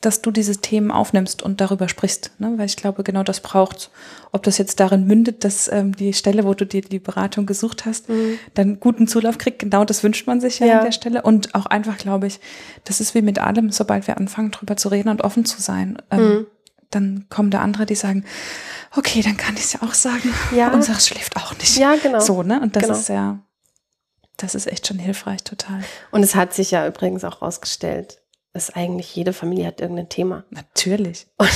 [0.00, 2.52] dass du diese Themen aufnimmst und darüber sprichst, ne?
[2.56, 3.90] weil ich glaube, genau das braucht.
[4.32, 7.84] Ob das jetzt darin mündet, dass ähm, die Stelle, wo du dir die Beratung gesucht
[7.86, 8.06] hast,
[8.54, 10.78] dann guten Zulauf kriegt, genau das wünscht man sich ja, Ja.
[10.78, 11.22] an der Stelle.
[11.22, 12.38] Und auch einfach, glaube ich,
[12.84, 15.98] das ist wie mit allem, sobald wir anfangen, drüber zu reden und offen zu sein,
[16.10, 16.46] ähm,
[16.94, 18.24] dann kommen da andere, die sagen,
[18.96, 20.32] okay, dann kann ich es ja auch sagen.
[20.54, 20.72] Ja.
[20.72, 21.76] Unser schläft auch nicht.
[21.76, 22.20] Ja, genau.
[22.20, 22.60] So, ne?
[22.60, 22.94] Und das Genau.
[22.96, 23.38] ist ja,
[24.36, 25.82] das ist echt schon hilfreich, total.
[26.10, 28.20] Und es hat sich ja übrigens auch rausgestellt,
[28.52, 30.44] dass eigentlich jede Familie hat irgendein Thema.
[30.50, 31.26] Natürlich.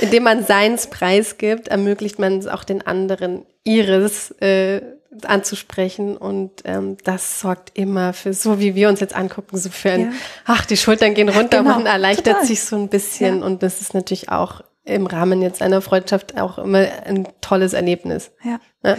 [0.00, 4.82] Indem man seins preisgibt, ermöglicht man es auch den anderen, ihres äh,
[5.24, 6.16] anzusprechen.
[6.16, 10.00] Und ähm, das sorgt immer für, so wie wir uns jetzt angucken, so für ein,
[10.00, 10.12] Ja.
[10.46, 12.46] ach, die Schultern gehen runter, Genau, man erleichtert total.
[12.46, 13.40] sich so ein bisschen.
[13.40, 13.44] Ja.
[13.46, 18.30] Und das ist natürlich auch im Rahmen jetzt einer Freundschaft auch immer ein tolles Erlebnis.
[18.42, 18.58] Ja.
[18.82, 18.96] Ja,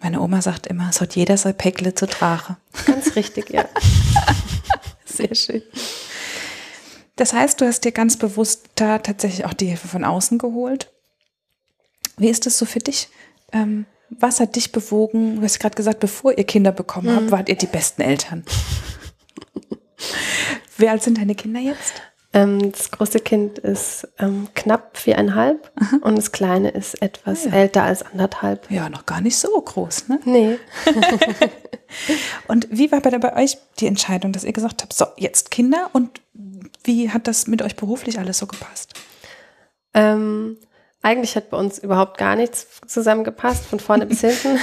[0.00, 2.56] Meine Oma sagt immer, es hat jeder sein Päckle zu tragen.
[2.86, 3.64] ganz richtig, ja.
[5.04, 5.62] Sehr schön.
[7.16, 10.92] Das heißt, du hast dir ganz bewusst da tatsächlich auch die Hilfe von außen geholt.
[12.18, 13.08] Wie ist das so für dich?
[13.52, 15.36] Ähm, was hat dich bewogen?
[15.36, 18.44] Du hast gerade gesagt, bevor ihr Kinder bekommen habt, wart ihr die besten Eltern.
[20.76, 22.02] Wie alt sind deine Kinder jetzt?
[22.32, 28.02] Ähm, das große Kind ist ähm, knapp viereinhalb und das kleine ist etwas älter als
[28.02, 28.70] anderthalb.
[28.70, 30.20] Ja, noch gar nicht so groß, ne?
[30.24, 30.58] Nee.
[32.48, 35.90] Und wie war bei, bei euch die Entscheidung, dass ihr gesagt habt, so, jetzt Kinder
[35.92, 36.20] und
[36.84, 38.94] wie hat das mit euch beruflich alles so gepasst?
[39.94, 40.58] Ähm,
[41.06, 44.58] eigentlich hat bei uns überhaupt gar nichts zusammengepasst, von vorne bis hinten,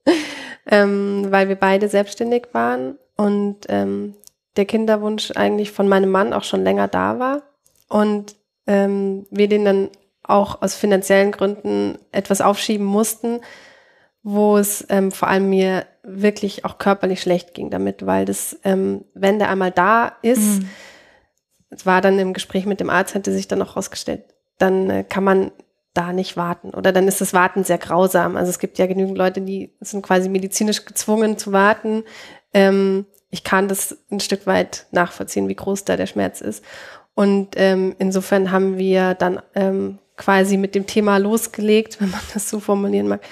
[0.66, 4.14] ähm, weil wir beide selbstständig waren und ähm,
[4.58, 7.42] der Kinderwunsch eigentlich von meinem Mann auch schon länger da war
[7.88, 9.88] und ähm, wir den dann
[10.22, 13.40] auch aus finanziellen Gründen etwas aufschieben mussten,
[14.22, 19.06] wo es ähm, vor allem mir wirklich auch körperlich schlecht ging damit, weil das, ähm,
[19.14, 20.60] wenn der einmal da ist,
[21.70, 24.24] es war dann im Gespräch mit dem Arzt, hatte sich dann auch rausgestellt,
[24.58, 25.52] dann äh, kann man
[25.94, 28.36] da nicht warten oder dann ist das Warten sehr grausam.
[28.36, 32.04] Also es gibt ja genügend Leute, die sind quasi medizinisch gezwungen zu warten.
[32.54, 36.64] Ähm, ich kann das ein Stück weit nachvollziehen, wie groß da der Schmerz ist.
[37.14, 42.48] Und ähm, insofern haben wir dann ähm, quasi mit dem Thema losgelegt, wenn man das
[42.48, 43.22] so formulieren mag,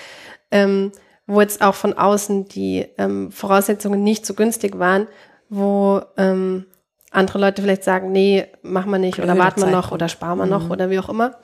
[0.51, 0.93] ähm,
[1.27, 5.07] wo jetzt auch von außen die ähm, Voraussetzungen nicht so günstig waren,
[5.49, 6.67] wo ähm,
[7.11, 10.39] andere Leute vielleicht sagen, nee, machen wir nicht oder Blöder warten wir noch oder sparen
[10.39, 10.71] wir noch Mhm.
[10.71, 11.37] oder wie auch immer.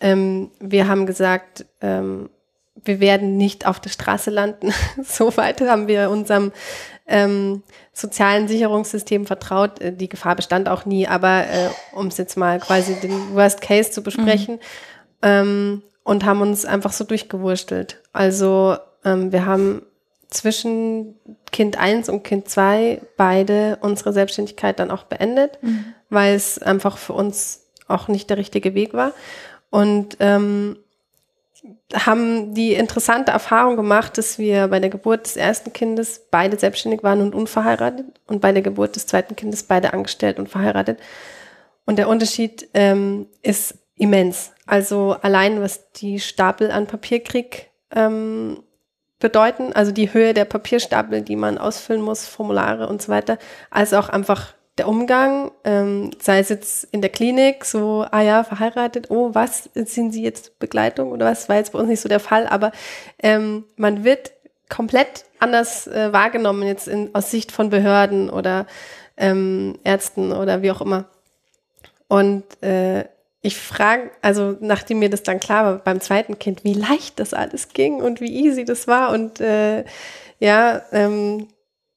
[0.00, 2.30] Ähm, wir haben gesagt, ähm,
[2.84, 4.72] wir werden nicht auf der Straße landen.
[5.04, 6.52] so weit haben wir unserem
[7.06, 9.80] ähm, sozialen Sicherungssystem vertraut.
[9.80, 13.60] Äh, Die Gefahr bestand auch nie, aber äh, um es jetzt mal quasi den Worst
[13.60, 14.58] Case zu besprechen
[15.22, 18.00] ähm, und haben uns einfach so durchgewurstelt.
[18.12, 19.82] Also ähm, wir haben
[20.28, 21.16] zwischen
[21.50, 25.58] Kind 1 und Kind 2 beide unsere Selbstständigkeit dann auch beendet,
[26.08, 29.12] weil es einfach für uns auch nicht der richtige Weg war.
[29.70, 30.76] Und ähm,
[31.94, 37.02] haben die interessante Erfahrung gemacht, dass wir bei der Geburt des ersten Kindes beide selbstständig
[37.02, 40.98] waren und unverheiratet und bei der Geburt des zweiten Kindes beide angestellt und verheiratet.
[41.84, 44.52] Und der Unterschied ähm, ist immens.
[44.66, 48.62] Also allein was die Stapel an Papierkrieg ähm,
[49.18, 53.38] bedeuten, also die Höhe der Papierstapel, die man ausfüllen muss, Formulare und so weiter,
[53.70, 58.44] als auch einfach der Umgang, ähm, sei es jetzt in der Klinik, so, ah ja,
[58.44, 62.08] verheiratet, oh, was, sind Sie jetzt Begleitung oder was, war jetzt bei uns nicht so
[62.08, 62.72] der Fall, aber
[63.22, 64.32] ähm, man wird
[64.70, 68.66] komplett anders äh, wahrgenommen, jetzt in, aus Sicht von Behörden oder
[69.18, 71.04] ähm, Ärzten oder wie auch immer.
[72.08, 73.04] Und äh,
[73.42, 77.34] ich frage, also nachdem mir das dann klar war beim zweiten Kind, wie leicht das
[77.34, 79.84] alles ging und wie easy das war und äh,
[80.38, 81.48] ja, ähm,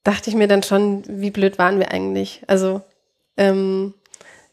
[0.04, 2.42] dachte ich mir dann schon, wie blöd waren wir eigentlich.
[2.48, 2.82] Also
[3.38, 3.94] ähm,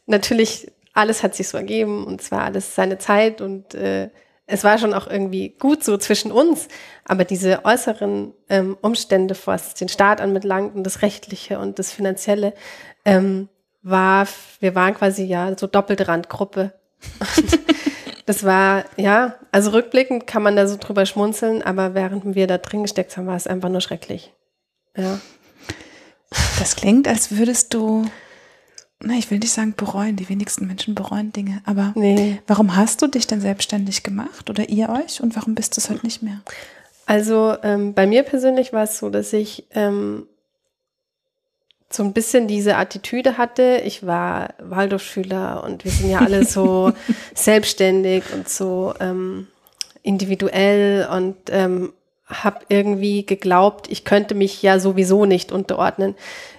[0.05, 4.09] natürlich, alles hat sich so ergeben und zwar alles seine Zeit und äh,
[4.45, 6.67] es war schon auch irgendwie gut so zwischen uns,
[7.05, 12.53] aber diese äußeren ähm, Umstände, was den Staat anbelangt und das Rechtliche und das Finanzielle,
[13.05, 13.47] ähm,
[13.81, 14.27] war,
[14.59, 16.73] wir waren quasi ja so doppelte Randgruppe.
[18.25, 22.59] Das war, ja, also rückblickend kann man da so drüber schmunzeln, aber während wir da
[22.59, 24.31] drin gesteckt haben, war es einfach nur schrecklich.
[24.95, 25.19] Ja.
[26.59, 28.05] Das klingt, als würdest du,
[29.01, 32.39] na, ich will nicht sagen bereuen, die wenigsten Menschen bereuen Dinge, aber Nee.
[32.47, 35.89] warum hast du dich denn selbstständig gemacht oder ihr euch und warum bist du es
[35.89, 36.41] heute nicht mehr?
[37.05, 40.27] Also ähm, bei mir persönlich war es so, dass ich ähm,
[41.89, 43.81] so ein bisschen diese Attitüde hatte.
[43.83, 46.93] Ich war Waldorfschüler und wir sind ja alle so
[47.35, 49.47] selbstständig und so ähm,
[50.03, 51.91] individuell und ähm,
[52.31, 56.15] habe irgendwie geglaubt, ich könnte mich ja sowieso nicht unterordnen.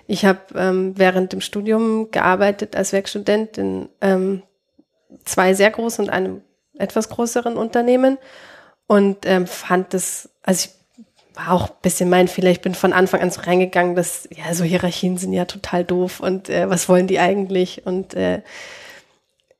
[0.07, 4.43] Ich habe ähm, während dem Studium gearbeitet als Werkstudent in ähm,
[5.25, 6.43] zwei sehr großen und einem
[6.79, 8.19] etwas größeren Unternehmen
[8.87, 12.51] und ähm, fand das, also ich war auch ein bisschen mein Fehler.
[12.51, 16.21] Ich bin von Anfang an so reingegangen, dass ja so Hierarchien sind ja total doof
[16.21, 17.87] und äh, was wollen die eigentlich?
[17.87, 18.43] Und äh,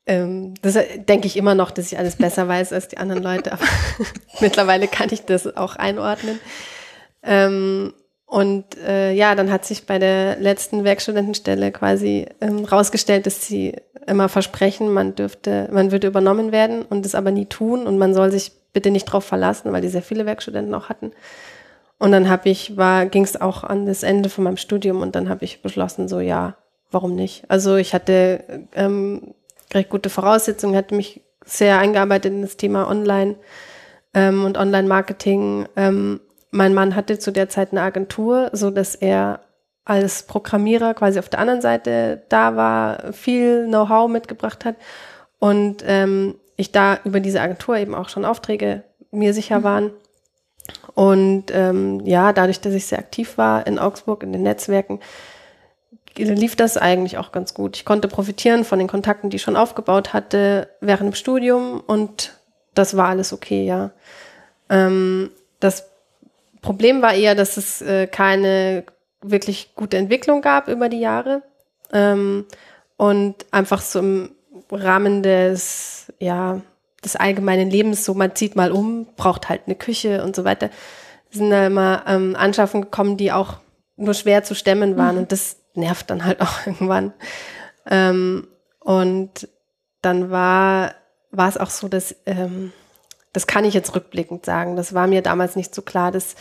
[0.05, 3.23] ähm, das äh, denke ich immer noch, dass ich alles besser weiß als die anderen
[3.23, 3.65] Leute, aber
[4.41, 6.39] mittlerweile kann ich das auch einordnen.
[7.23, 7.93] Ähm,
[8.25, 13.75] und äh, ja, dann hat sich bei der letzten Werkstudentenstelle quasi ähm, rausgestellt, dass sie
[14.07, 18.13] immer versprechen, man dürfte, man würde übernommen werden und es aber nie tun und man
[18.13, 21.11] soll sich bitte nicht drauf verlassen, weil die sehr viele Werkstudenten auch hatten.
[21.99, 25.15] Und dann habe ich, war, ging es auch an das Ende von meinem Studium und
[25.15, 26.57] dann habe ich beschlossen, so ja,
[26.91, 27.43] warum nicht?
[27.49, 29.35] Also ich hatte ähm,
[29.73, 33.35] recht gute Voraussetzungen, hatte mich sehr eingearbeitet in das Thema Online
[34.13, 35.67] ähm, und Online-Marketing.
[35.75, 39.41] Ähm, mein Mann hatte zu der Zeit eine Agentur, so dass er
[39.85, 44.75] als Programmierer quasi auf der anderen Seite da war, viel Know-how mitgebracht hat
[45.39, 49.91] und ähm, ich da über diese Agentur eben auch schon Aufträge mir sicher waren.
[50.95, 54.99] Und ähm, ja, dadurch, dass ich sehr aktiv war in Augsburg, in den Netzwerken,
[56.17, 57.75] lief das eigentlich auch ganz gut.
[57.77, 62.37] Ich konnte profitieren von den Kontakten, die ich schon aufgebaut hatte während dem Studium und
[62.73, 63.91] das war alles okay, ja.
[64.69, 65.89] Ähm, das
[66.61, 68.83] Problem war eher, dass es äh, keine
[69.21, 71.43] wirklich gute Entwicklung gab über die Jahre
[71.91, 72.45] ähm,
[72.97, 74.31] und einfach so im
[74.71, 76.61] Rahmen des, ja,
[77.03, 80.69] des allgemeinen Lebens, so man zieht mal um, braucht halt eine Küche und so weiter,
[81.29, 83.57] sind da immer ähm, Anschaffungen gekommen, die auch
[83.95, 87.13] nur schwer zu stemmen waren und das nervt dann halt auch irgendwann.
[87.89, 88.47] Ähm,
[88.79, 89.47] und
[90.01, 90.95] dann war,
[91.31, 92.71] war es auch so, dass, ähm,
[93.31, 96.35] das kann ich jetzt rückblickend sagen, das war mir damals nicht so klar, dass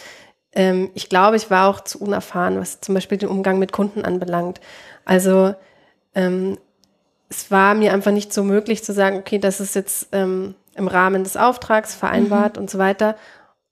[0.53, 4.05] ähm, ich glaube, ich war auch zu unerfahren, was zum Beispiel den Umgang mit Kunden
[4.05, 4.61] anbelangt.
[5.05, 5.55] Also
[6.15, 6.59] ähm,
[7.31, 10.89] es war mir einfach nicht so möglich zu sagen, okay, das ist jetzt ähm, im
[10.89, 13.17] Rahmen des Auftrags vereinbart und so weiter.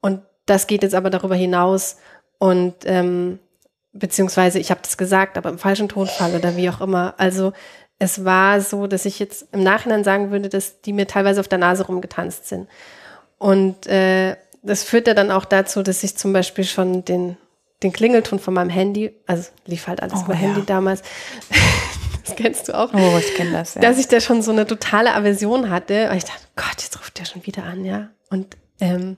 [0.01, 1.99] Und das geht jetzt aber darüber hinaus.
[2.38, 3.38] Und ähm,
[3.92, 7.14] beziehungsweise ich habe das gesagt, aber im falschen Tonfall oder wie auch immer.
[7.18, 7.53] Also
[7.98, 11.48] es war so, dass ich jetzt im Nachhinein sagen würde, dass die mir teilweise auf
[11.48, 12.68] der Nase rumgetanzt sind.
[13.38, 17.37] Und äh, das führte dann auch dazu, dass ich zum Beispiel schon den
[17.83, 20.40] den Klingelton von meinem Handy, also lief halt alles Oh, über ja.
[20.40, 21.03] Handy damals.
[22.24, 22.92] das kennst du auch.
[22.92, 23.81] Oh, ich kenne das, ja.
[23.81, 26.11] Dass ich da schon so eine totale Aversion hatte.
[26.11, 28.09] Und ich dachte, Gott, jetzt ruft der schon wieder an, ja.
[28.29, 29.16] Und ähm,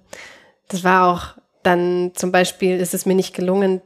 [0.68, 3.80] das war auch dann zum Beispiel, ist es mir nicht gelungen,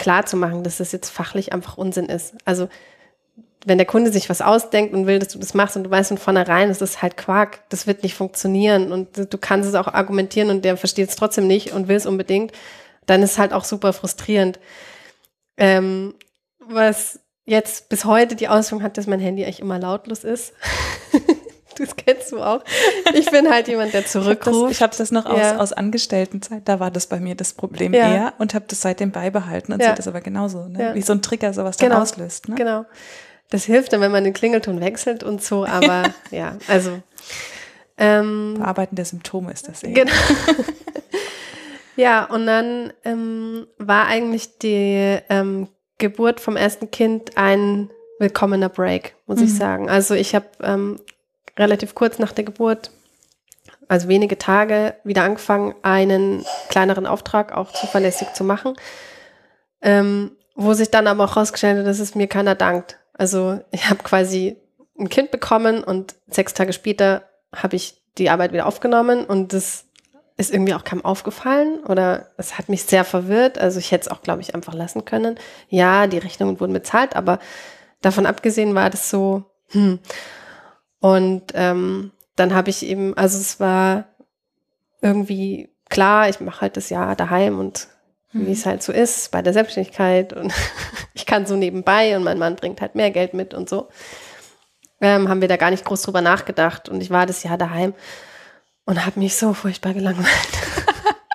[0.00, 2.34] klarzumachen, dass das jetzt fachlich einfach Unsinn ist.
[2.44, 2.68] Also
[3.66, 6.08] wenn der Kunde sich was ausdenkt und will, dass du das machst und du weißt
[6.08, 9.86] von vornherein, das ist halt Quark, das wird nicht funktionieren und du kannst es auch
[9.86, 12.52] argumentieren und der versteht es trotzdem nicht und will es unbedingt,
[13.04, 14.58] dann ist halt auch super frustrierend.
[15.58, 16.14] Ähm,
[16.58, 20.54] was jetzt bis heute die Auswirkung hat, dass mein Handy eigentlich immer lautlos ist.
[21.78, 22.62] das kennst du auch.
[23.14, 24.72] Ich bin halt jemand, der Das, zurückruft.
[24.72, 25.56] ich habe das noch aus, Ja.
[25.58, 28.12] aus Angestelltenzeit, da war das bei mir das Problem Ja.
[28.12, 29.86] eher und habe das seitdem beibehalten und Ja.
[29.88, 30.82] sehe das aber genauso, ne?
[30.82, 30.94] Ja.
[30.94, 32.02] wie so ein Trigger sowas dann Genau.
[32.02, 32.48] auslöst.
[32.48, 32.54] Ne?
[32.56, 32.84] Genau.
[33.50, 37.00] Das hilft dann, wenn man den Klingelton wechselt und so, aber ja, also.
[37.98, 39.92] Ähm, Bearbeiten der Symptome ist das eher.
[39.92, 40.12] Genau.
[41.96, 49.14] ja, und dann ähm, war eigentlich die ähm, Geburt vom ersten Kind ein willkommener Break,
[49.26, 49.56] muss ich Mhm.
[49.56, 49.90] sagen.
[49.90, 51.00] Also ich habe ähm,
[51.58, 52.90] relativ kurz nach der Geburt,
[53.88, 58.76] also wenige Tage, wieder angefangen, einen kleineren Auftrag auch zuverlässig zu machen,
[59.82, 62.98] ähm, wo sich dann aber auch rausgestellt hat, dass es mir keiner dankt.
[63.14, 64.56] Also ich habe quasi
[64.98, 69.86] ein Kind bekommen und sechs Tage später habe ich die Arbeit wieder aufgenommen und das
[70.36, 73.58] ist irgendwie auch keinem aufgefallen oder es hat mich sehr verwirrt.
[73.58, 75.38] Also ich hätte es auch, glaube ich, einfach lassen können.
[75.68, 77.38] Ja, die Rechnungen wurden bezahlt, aber
[78.00, 79.98] davon abgesehen war das so, hm.
[81.00, 84.04] Und ähm, dann habe ich eben, also es war
[85.02, 87.88] irgendwie klar, ich mache halt das Jahr daheim und
[88.32, 90.52] wie es halt so ist bei der Selbstständigkeit und
[91.14, 93.88] ich kann so nebenbei und mein Mann bringt halt mehr Geld mit und so.
[95.00, 97.94] Ähm, haben wir da gar nicht groß drüber nachgedacht und ich war das Jahr daheim
[98.84, 100.28] und habe mich so furchtbar gelangweilt,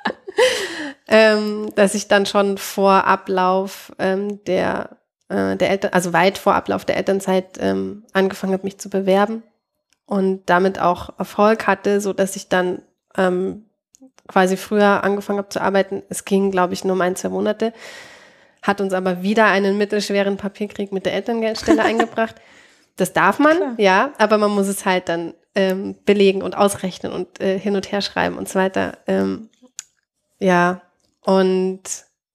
[1.08, 4.98] ähm, dass ich dann schon vor Ablauf ähm, der
[5.28, 9.44] äh, der Eltern, also weit vor Ablauf der Elternzeit ähm, angefangen habe, mich zu bewerben
[10.06, 12.82] und damit auch Erfolg hatte, so dass ich dann
[13.18, 13.66] ähm,
[14.28, 16.04] quasi früher angefangen habe zu arbeiten.
[16.10, 17.74] Es ging, glaube ich, nur um ein, zwei Monate,
[18.62, 22.36] hat uns aber wieder einen mittelschweren Papierkrieg mit der Elterngeldstelle eingebracht.
[22.98, 23.74] Das darf man, Klar.
[23.78, 27.92] ja, aber man muss es halt dann ähm, belegen und ausrechnen und äh, hin und
[27.92, 28.98] her schreiben und so weiter.
[29.08, 29.50] Ähm,
[30.40, 30.82] ja,
[31.22, 31.82] und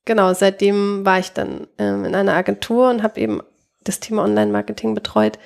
[0.04, 3.40] genau, seitdem war ich dann ähm, in einer Agentur und habe eben
[3.85, 5.38] das Thema Online-Marketing betreut.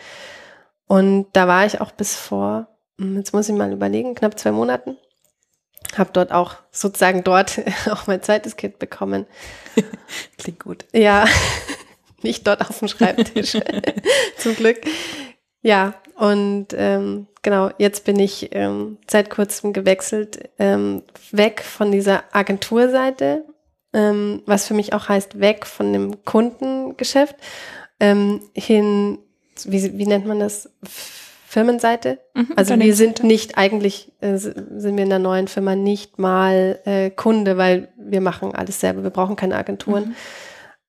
[0.86, 2.68] Und da war ich auch bis vor,
[2.98, 4.96] hm, jetzt muss ich mal überlegen, knapp zwei Monaten.
[5.96, 9.26] Habe dort auch sozusagen dort auch mein zweites Kind bekommen.
[10.38, 10.84] Klingt gut.
[10.92, 11.26] Ja,
[12.22, 13.56] nicht dort auf dem Schreibtisch.
[14.38, 14.80] Zum Glück.
[15.62, 22.24] Ja, und ähm, genau, jetzt bin ich ähm, seit kurzem gewechselt, ähm, weg von dieser
[22.32, 23.44] Agenturseite,
[23.92, 27.36] ähm, was für mich auch heißt, weg von dem Kundengeschäft,
[27.98, 29.18] ähm, hin,
[29.66, 30.70] wie, wie nennt man das?
[31.54, 32.18] Firmenseite.
[32.34, 36.80] Mhm, Also wir sind nicht eigentlich, äh, sind wir in der neuen Firma nicht mal
[36.84, 39.04] äh, Kunde, weil wir machen alles selber.
[39.04, 40.08] Wir brauchen keine Agenturen.
[40.08, 40.14] Mhm.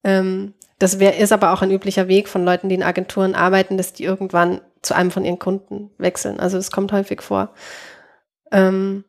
[0.04, 3.78] Ähm, das wär, ist aber auch ein üblicher Weg von Leuten, die in Agenturen arbeiten,
[3.78, 6.40] dass die irgendwann zu einem von ihren Kunden wechseln.
[6.40, 7.54] Also das kommt häufig vor.
[8.52, 9.06] Ähm,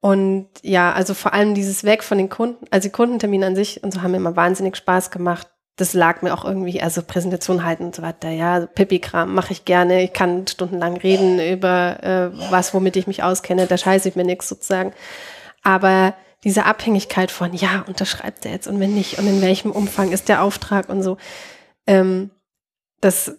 [0.00, 3.82] und ja, also vor allem dieses Weg von den Kunden, also die Kundentermine an sich
[3.82, 5.48] und so haben mir immer wahnsinnig Spaß gemacht.
[5.76, 9.66] Das lag mir auch irgendwie, also Präsentation halten und so weiter, ja, Pipi-Kram mache ich
[9.66, 10.02] gerne.
[10.02, 14.24] Ich kann stundenlang reden über äh, was, womit ich mich auskenne, da scheiße ich mir
[14.24, 14.94] nichts sozusagen.
[15.62, 20.12] Aber diese Abhängigkeit von, ja, unterschreibt er jetzt und wenn nicht und in welchem Umfang
[20.12, 21.18] ist der Auftrag und so,
[21.86, 22.30] ähm,
[23.00, 23.36] das,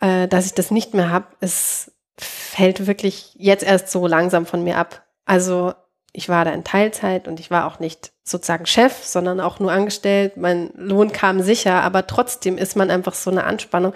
[0.00, 4.62] äh, dass ich das nicht mehr habe, es fällt wirklich jetzt erst so langsam von
[4.62, 5.04] mir ab.
[5.24, 5.74] Also
[6.16, 9.72] ich war da in Teilzeit und ich war auch nicht sozusagen Chef, sondern auch nur
[9.72, 10.36] angestellt.
[10.36, 13.92] Mein Lohn kam sicher, aber trotzdem ist man einfach so eine Anspannung,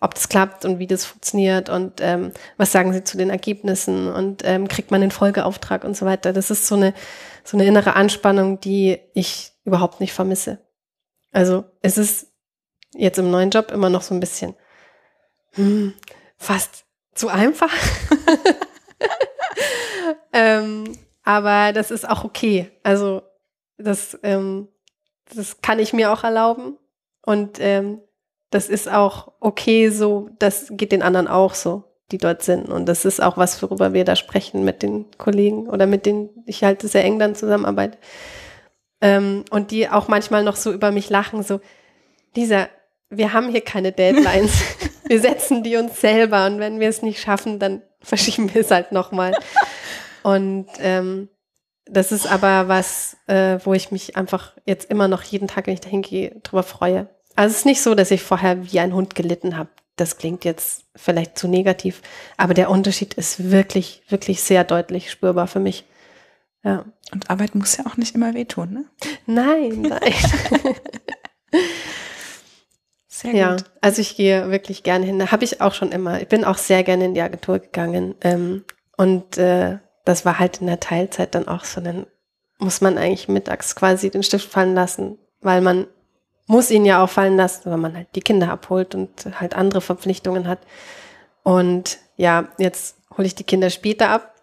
[0.00, 4.10] ob das klappt und wie das funktioniert und ähm, was sagen sie zu den Ergebnissen
[4.10, 6.32] und ähm, kriegt man den Folgeauftrag und so weiter.
[6.32, 6.94] Das ist so eine,
[7.44, 10.64] so eine innere Anspannung, die ich überhaupt nicht vermisse.
[11.30, 12.28] Also es ist
[12.94, 14.54] jetzt im neuen Job immer noch so ein bisschen
[15.52, 15.92] hm,
[16.38, 17.70] fast zu einfach.
[20.32, 22.70] ähm, aber das ist auch okay.
[22.82, 23.22] Also
[23.78, 24.68] das, ähm,
[25.34, 26.76] das kann ich mir auch erlauben.
[27.24, 28.00] Und ähm,
[28.50, 32.68] das ist auch okay so, das geht den anderen auch so, die dort sind.
[32.68, 36.30] Und das ist auch was, worüber wir da sprechen mit den Kollegen oder mit denen
[36.46, 37.98] ich halt sehr eng dann zusammenarbeite.
[39.00, 41.60] Ähm, und die auch manchmal noch so über mich lachen, so,
[42.34, 42.68] Lisa,
[43.08, 44.52] wir haben hier keine Deadlines.
[45.06, 48.70] wir setzen die uns selber und wenn wir es nicht schaffen, dann verschieben wir es
[48.70, 49.34] halt nochmal.
[50.22, 51.28] Und ähm,
[51.86, 55.74] das ist aber was, äh, wo ich mich einfach jetzt immer noch jeden Tag, wenn
[55.74, 57.08] ich dahin gehe, drüber freue.
[57.36, 59.70] Also es ist nicht so, dass ich vorher wie ein Hund gelitten habe.
[59.96, 62.00] Das klingt jetzt vielleicht zu negativ,
[62.36, 65.84] aber der Unterschied ist wirklich, wirklich sehr deutlich spürbar für mich.
[66.64, 66.84] Ja.
[67.12, 68.84] Und Arbeit muss ja auch nicht immer wehtun, ne?
[69.26, 70.14] Nein, nein.
[73.08, 73.64] Sehr ja, gut.
[73.80, 75.18] also ich gehe wirklich gerne hin.
[75.18, 76.22] Da habe ich auch schon immer.
[76.22, 78.14] Ich bin auch sehr gerne in die Agentur gegangen.
[78.22, 78.64] Ähm,
[78.96, 79.78] und äh,
[80.10, 81.80] das war halt in der Teilzeit dann auch so.
[81.80, 82.06] Dann
[82.58, 85.86] muss man eigentlich mittags quasi den Stift fallen lassen, weil man
[86.46, 89.80] muss ihn ja auch fallen lassen, weil man halt die Kinder abholt und halt andere
[89.80, 90.58] Verpflichtungen hat.
[91.44, 94.34] Und ja, jetzt hole ich die Kinder später ab.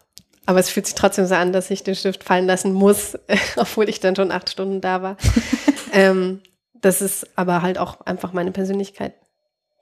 [0.46, 3.18] Aber es fühlt sich trotzdem so an, dass ich den Stift fallen lassen muss,
[3.56, 5.16] obwohl ich dann schon acht Stunden da war.
[5.92, 6.40] ähm,
[6.80, 9.12] das ist aber halt auch einfach meine Persönlichkeit.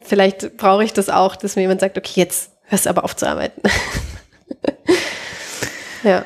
[0.00, 3.14] Vielleicht brauche ich das auch, dass mir jemand sagt, okay, jetzt hörst du aber auf
[3.14, 3.62] zu arbeiten.
[6.06, 6.24] ja.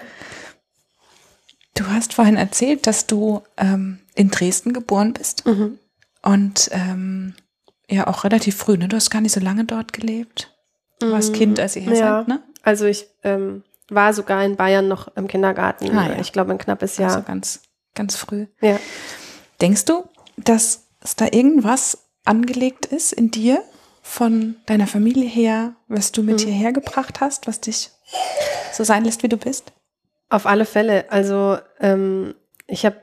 [1.75, 5.79] Du hast vorhin erzählt, dass du ähm, in Dresden geboren bist Mhm.
[6.23, 7.35] und ähm,
[7.89, 8.89] ja auch relativ früh, ne?
[8.89, 10.53] Du hast gar nicht so lange dort gelebt.
[10.99, 11.37] Du warst Mhm.
[11.37, 12.19] Kind, als ihr hier Ja.
[12.19, 12.43] seid, ne?
[12.63, 15.91] Also ich ähm, war sogar in Bayern noch im Kindergarten.
[15.97, 16.21] Ah, ja.
[16.21, 17.11] Ich glaube ein knappes Jahr.
[17.15, 17.61] Also ganz,
[17.95, 18.47] ganz früh.
[18.61, 18.79] ja.
[19.61, 20.05] Denkst du,
[20.37, 23.63] dass es da irgendwas angelegt ist in dir
[24.03, 26.49] von deiner Familie her, was du mit Mhm.
[26.49, 27.91] hierher gebracht hast, was dich
[28.73, 29.73] so sein lässt, wie du bist?
[30.29, 31.11] Auf alle Fälle.
[31.11, 32.35] Also ähm,
[32.67, 32.97] ich habe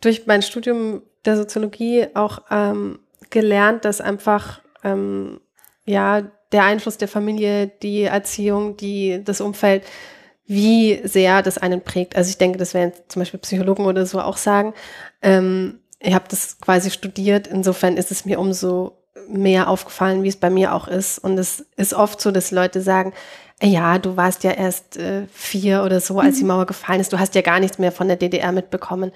[0.00, 2.98] durch mein Studium der Soziologie auch ähm,
[3.30, 5.40] gelernt, dass einfach ähm,
[5.84, 9.84] ja der Einfluss der Familie, die Erziehung, die das Umfeld,
[10.46, 12.14] wie sehr das einen prägt.
[12.16, 14.74] Also ich denke, das werden zum Beispiel Psychologen oder so auch sagen.
[15.22, 17.46] Ähm, ich habe das quasi studiert.
[17.46, 21.18] Insofern ist es mir umso mehr aufgefallen, wie es bei mir auch ist.
[21.18, 23.12] Und es ist oft so, dass Leute sagen, "Ey,
[23.62, 27.12] ja, du warst ja erst äh, vier oder so, als die Mauer gefallen ist.
[27.12, 29.12] Du hast ja gar nichts mehr von der DDR mitbekommen.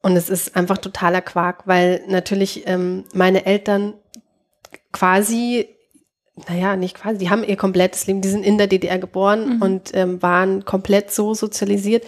[0.00, 3.94] Und es ist einfach totaler Quark, weil natürlich ähm, meine Eltern
[4.92, 5.68] quasi,
[6.48, 9.94] naja, nicht quasi, die haben ihr komplettes Leben, die sind in der DDR geboren und
[9.94, 12.04] ähm, waren komplett so sozialisiert.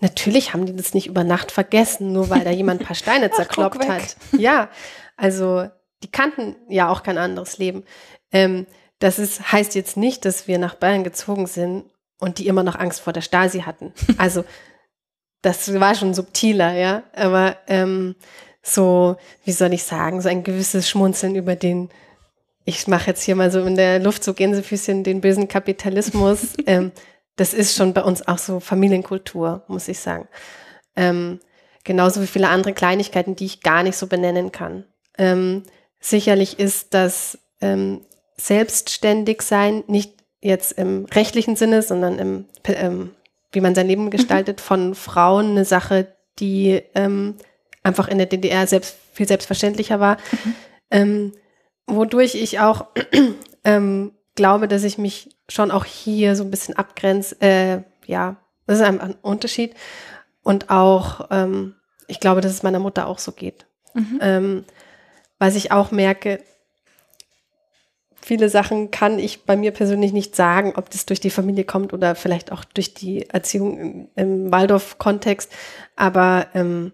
[0.00, 3.30] Natürlich haben die das nicht über Nacht vergessen, nur weil da jemand ein paar Steine
[3.32, 4.16] zerkloppt hat.
[4.32, 4.68] Ja,
[5.16, 5.68] also
[6.02, 7.84] die kannten ja auch kein anderes Leben.
[8.30, 8.66] Ähm,
[8.98, 11.84] das ist, heißt jetzt nicht, dass wir nach Bayern gezogen sind
[12.18, 13.92] und die immer noch Angst vor der Stasi hatten.
[14.18, 14.44] Also
[15.42, 17.04] das war schon subtiler, ja.
[17.14, 18.16] Aber ähm,
[18.62, 21.90] so, wie soll ich sagen, so ein gewisses Schmunzeln über den,
[22.64, 26.54] ich mache jetzt hier mal so in der Luft so Gänsefüßchen, den bösen Kapitalismus.
[26.66, 26.90] ähm,
[27.36, 30.26] das ist schon bei uns auch so Familienkultur, muss ich sagen.
[30.96, 31.38] Ähm,
[31.84, 34.84] genauso wie viele andere Kleinigkeiten, die ich gar nicht so benennen kann.
[35.16, 35.62] Ähm,
[36.00, 37.38] sicherlich ist das
[38.40, 43.10] selbstständig sein, nicht jetzt im rechtlichen Sinne, sondern im, ähm,
[43.52, 47.36] wie man sein Leben gestaltet, von Frauen eine Sache, die ähm,
[47.82, 50.18] einfach in der DDR selbst, viel selbstverständlicher war.
[50.90, 51.32] Ähm,
[51.86, 52.86] wodurch ich auch
[53.64, 57.40] ähm, glaube, dass ich mich schon auch hier so ein bisschen abgrenze.
[57.40, 59.74] Äh, ja, das ist einfach ein Unterschied.
[60.42, 61.74] Und auch, ähm,
[62.06, 63.66] ich glaube, dass es meiner Mutter auch so geht.
[64.20, 64.64] Ähm,
[65.38, 66.40] was ich auch merke,
[68.28, 71.94] viele Sachen kann ich bei mir persönlich nicht sagen, ob das durch die Familie kommt
[71.94, 75.50] oder vielleicht auch durch die Erziehung im, im Waldorf-Kontext.
[75.96, 76.92] Aber ähm,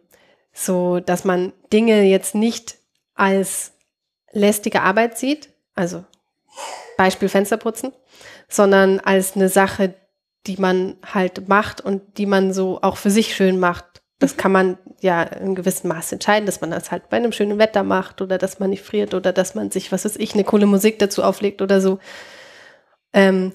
[0.53, 2.77] so, dass man Dinge jetzt nicht
[3.16, 3.73] als
[4.31, 6.05] lästige Arbeit sieht, also
[6.97, 7.92] Beispiel Fensterputzen,
[8.49, 9.94] sondern als eine Sache,
[10.47, 13.93] die man halt macht und die man so auch für sich schön macht.
[14.18, 17.59] Das kann man ja in gewissem Maß entscheiden, dass man das halt bei einem schönen
[17.59, 20.44] Wetter macht oder dass man nicht friert oder dass man sich, was weiß ich, eine
[20.44, 21.98] coole Musik dazu auflegt oder so.
[23.12, 23.53] Ähm,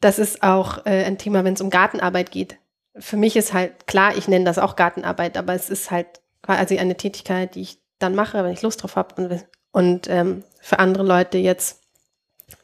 [0.00, 2.58] das ist auch äh, ein Thema, wenn es um Gartenarbeit geht.
[2.96, 6.06] Für mich ist halt klar, ich nenne das auch Gartenarbeit, aber es ist halt
[6.42, 9.14] quasi eine Tätigkeit, die ich dann mache, wenn ich Lust drauf habe.
[9.16, 11.82] Und, und ähm, für andere Leute jetzt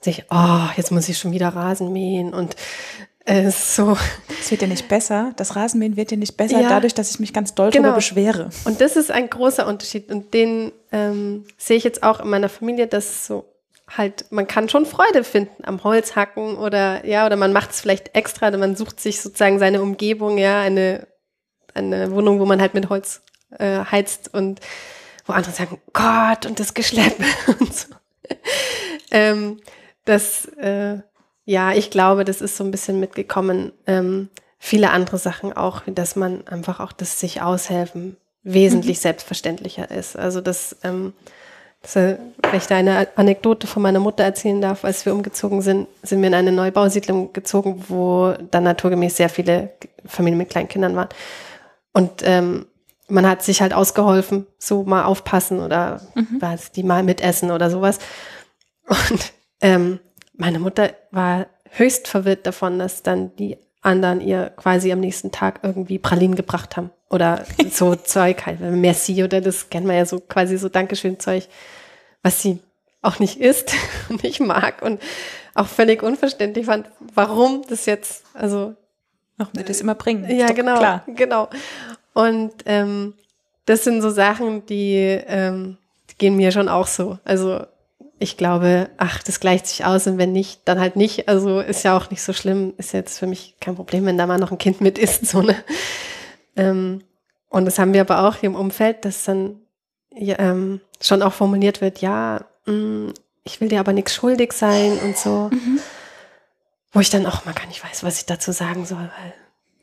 [0.01, 2.57] sich, oh, jetzt muss ich schon wieder Rasen mähen und
[3.25, 3.97] äh, so.
[4.41, 5.33] Es wird ja nicht besser.
[5.37, 6.69] Das Rasenmähen wird ja nicht besser, Ja.
[6.69, 7.85] dadurch, dass ich mich ganz doll Genau.
[7.85, 8.51] darüber beschwere.
[8.65, 10.11] Und das ist ein großer Unterschied.
[10.11, 13.45] Und den ähm, sehe ich jetzt auch in meiner Familie, dass so
[13.89, 18.15] halt, man kann schon Freude finden am Holzhacken oder ja, oder man macht es vielleicht
[18.15, 21.07] extra, oder man sucht sich sozusagen seine Umgebung, ja, eine,
[21.75, 23.21] eine Wohnung, wo man halt mit Holz
[23.59, 24.61] äh, heizt und
[25.27, 27.25] wo andere sagen, Gott, und das Geschleppe
[27.61, 27.89] und so.
[29.11, 29.61] ähm,
[30.05, 30.99] das, äh,
[31.45, 33.73] ja, ich glaube, das ist so ein bisschen mitgekommen.
[33.87, 34.29] Ähm,
[34.59, 40.17] viele andere Sachen auch, dass man einfach auch das sich aushelfen wesentlich selbstverständlicher ist.
[40.17, 41.13] Also das, ähm,
[41.83, 45.61] Das, äh, wenn ich da eine Anekdote von meiner Mutter erzählen darf, als wir umgezogen
[45.61, 49.71] sind, sind wir in eine Neubausiedlung gezogen, wo dann naturgemäß sehr viele
[50.07, 51.11] Familien mit kleinen Kindern waren.
[51.93, 52.65] Und ähm,
[53.09, 56.39] man hat sich halt ausgeholfen, so mal aufpassen oder mhm.
[56.41, 57.99] was, die mal mitessen oder sowas.
[58.87, 60.01] Und ähm,
[60.37, 65.61] meine Mutter war höchst verwirrt davon, dass dann die anderen ihr quasi am nächsten Tag
[65.63, 70.21] irgendwie Pralinen gebracht haben oder so Zeug halt, Merci oder das kennen wir ja so
[70.21, 71.49] quasi so Dankeschön-Zeug,
[72.23, 72.61] was sie
[73.03, 73.75] auch nicht isst
[74.09, 75.01] und nicht mag und
[75.55, 78.75] auch völlig unverständlich fand, warum das jetzt, also
[79.37, 80.29] noch wird es immer bringen.
[80.31, 81.05] Ja, genau, klar.
[81.07, 81.49] genau.
[82.13, 83.15] Und ähm,
[83.67, 85.77] das sind so Sachen, die, ähm,
[86.11, 87.19] die gehen mir schon auch so.
[87.25, 87.65] Also
[88.19, 91.29] ich glaube, ach, das gleicht sich aus und wenn nicht, dann halt nicht.
[91.29, 94.27] Also ist ja auch nicht so schlimm, ist jetzt für mich kein Problem, wenn da
[94.27, 95.27] mal noch ein Kind mit ist.
[95.35, 95.57] So, ne?
[96.57, 97.03] Ähm,
[97.49, 99.61] und das haben wir aber auch hier im Umfeld, dass dann
[100.13, 104.53] ja, ähm, schon auch formuliert wird, ja, mh, mm, ich will dir aber nichts schuldig
[104.53, 105.51] sein und so.
[105.53, 105.79] Mhm.
[106.93, 109.35] Wo ich dann auch mal gar nicht weiß, was ich dazu sagen soll, weil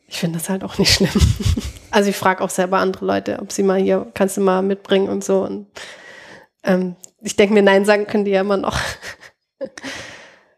[0.08, 1.12] ich finde das halt auch nicht schlimm.
[1.92, 5.10] also ich frage auch selber andere Leute, ob sie mal hier, kannst du mal mitbringen
[5.10, 5.44] und so.
[5.44, 5.68] Und
[6.64, 8.80] ähm, ich denke mir, Nein sagen können die ja immer noch.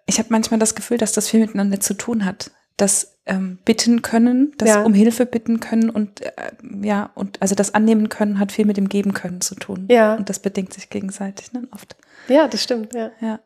[0.05, 2.51] ich habe manchmal das Gefühl, dass das viel miteinander zu tun hat.
[2.78, 4.84] Das ähm, bitten können, das ja.
[4.84, 6.32] um Hilfe bitten können und äh,
[6.82, 9.88] ja, und also das annehmen können hat viel mit dem Geben können zu tun.
[9.89, 10.16] Ja.
[10.16, 11.68] Und das bedingt sich gegenseitig, ne?
[11.72, 11.95] Oft.
[12.28, 13.11] Ja, das stimmt, ja.
[13.22, 13.39] Ja.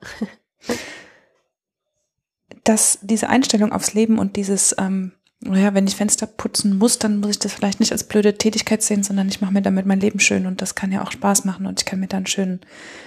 [2.63, 7.19] dass diese Einstellung aufs Leben und dieses ähm, naja, wenn ich Fenster putzen muss, dann
[7.19, 9.99] muss ich das vielleicht nicht als blöde Tätigkeit sehen, sondern ich mache mir damit mein
[9.99, 12.25] Leben schön und das kann ja auch Spaß machen und ich kann mir da einen
[12.25, 12.61] schönen,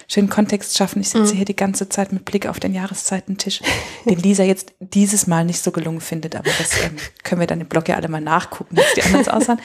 [0.06, 1.00] schönen Kontext schaffen.
[1.00, 1.36] Ich sitze mhm.
[1.38, 3.62] hier die ganze Zeit mit Blick auf den Jahreszeitentisch,
[4.04, 7.60] den Lisa jetzt dieses Mal nicht so gelungen findet, aber das ähm, können wir dann
[7.60, 9.60] im Blog ja alle mal nachgucken, wie die anderen aussahen.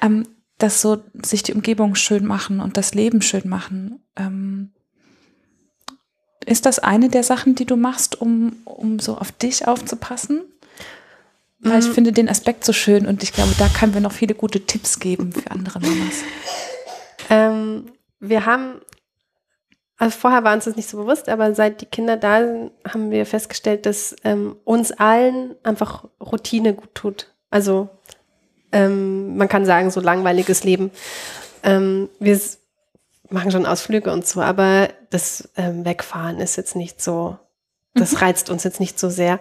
[0.00, 0.26] Ähm,
[0.56, 4.00] dass so sich die Umgebung schön machen und das Leben schön machen.
[4.16, 4.72] Ähm,
[6.46, 10.42] ist das eine der Sachen, die du machst, um, um so auf dich aufzupassen?
[11.64, 11.94] Weil ich mhm.
[11.94, 15.00] finde den Aspekt so schön und ich glaube, da können wir noch viele gute Tipps
[15.00, 16.22] geben für andere Mamas.
[17.30, 17.86] Ähm,
[18.20, 18.82] wir haben,
[19.96, 23.10] also vorher war uns das nicht so bewusst, aber seit die Kinder da sind, haben
[23.10, 27.32] wir festgestellt, dass ähm, uns allen einfach Routine gut tut.
[27.50, 27.88] Also
[28.72, 30.90] ähm, man kann sagen, so langweiliges Leben.
[31.62, 32.38] Ähm, wir
[33.30, 37.38] machen schon Ausflüge und so, aber das ähm, Wegfahren ist jetzt nicht so,
[37.94, 38.18] das mhm.
[38.18, 39.40] reizt uns jetzt nicht so sehr.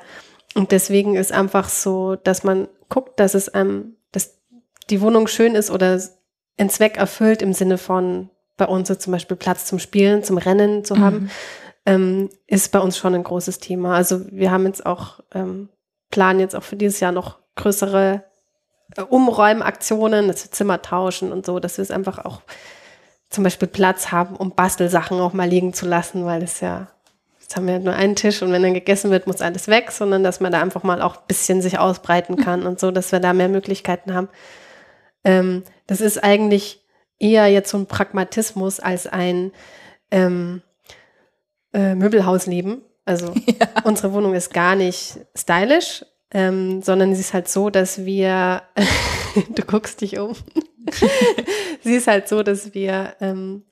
[0.56, 4.38] Und deswegen ist einfach so, dass man guckt, dass es ähm, dass
[4.89, 5.99] die Wohnung schön ist oder
[6.58, 10.38] einen Zweck erfüllt im Sinne von bei uns ist zum Beispiel Platz zum Spielen, zum
[10.38, 11.30] Rennen zu haben, mhm.
[11.86, 13.95] ähm, ist bei uns schon ein großes Thema.
[13.95, 15.70] Also wir haben jetzt auch ähm,
[16.12, 18.24] planen jetzt auch für dieses Jahr noch größere
[18.95, 22.41] äh, Umräumaktionen, dass wir Zimmer tauschen und so, dass wir es einfach auch
[23.32, 26.88] zum Beispiel Platz haben, um Bastelsachen auch mal liegen zu lassen, weil es ja
[27.44, 30.24] jetzt haben wir nur einen Tisch und wenn dann gegessen wird, muss alles weg, sondern
[30.24, 33.20] dass man da einfach mal auch ein bisschen sich ausbreiten kann und so, dass wir
[33.20, 34.30] da mehr Möglichkeiten haben.
[35.24, 36.82] Ähm, das ist eigentlich
[37.20, 39.52] eher jetzt so ein Pragmatismus als ein
[40.12, 40.62] ähm,
[41.74, 42.82] äh, Möbelhausleben.
[43.06, 43.68] Also ja.
[43.84, 48.64] unsere Wohnung ist gar nicht stylisch, ähm, sondern sie ist halt so, dass wir,
[49.56, 50.34] du guckst dich um,
[51.84, 53.64] sie ist halt so, dass wir ähm,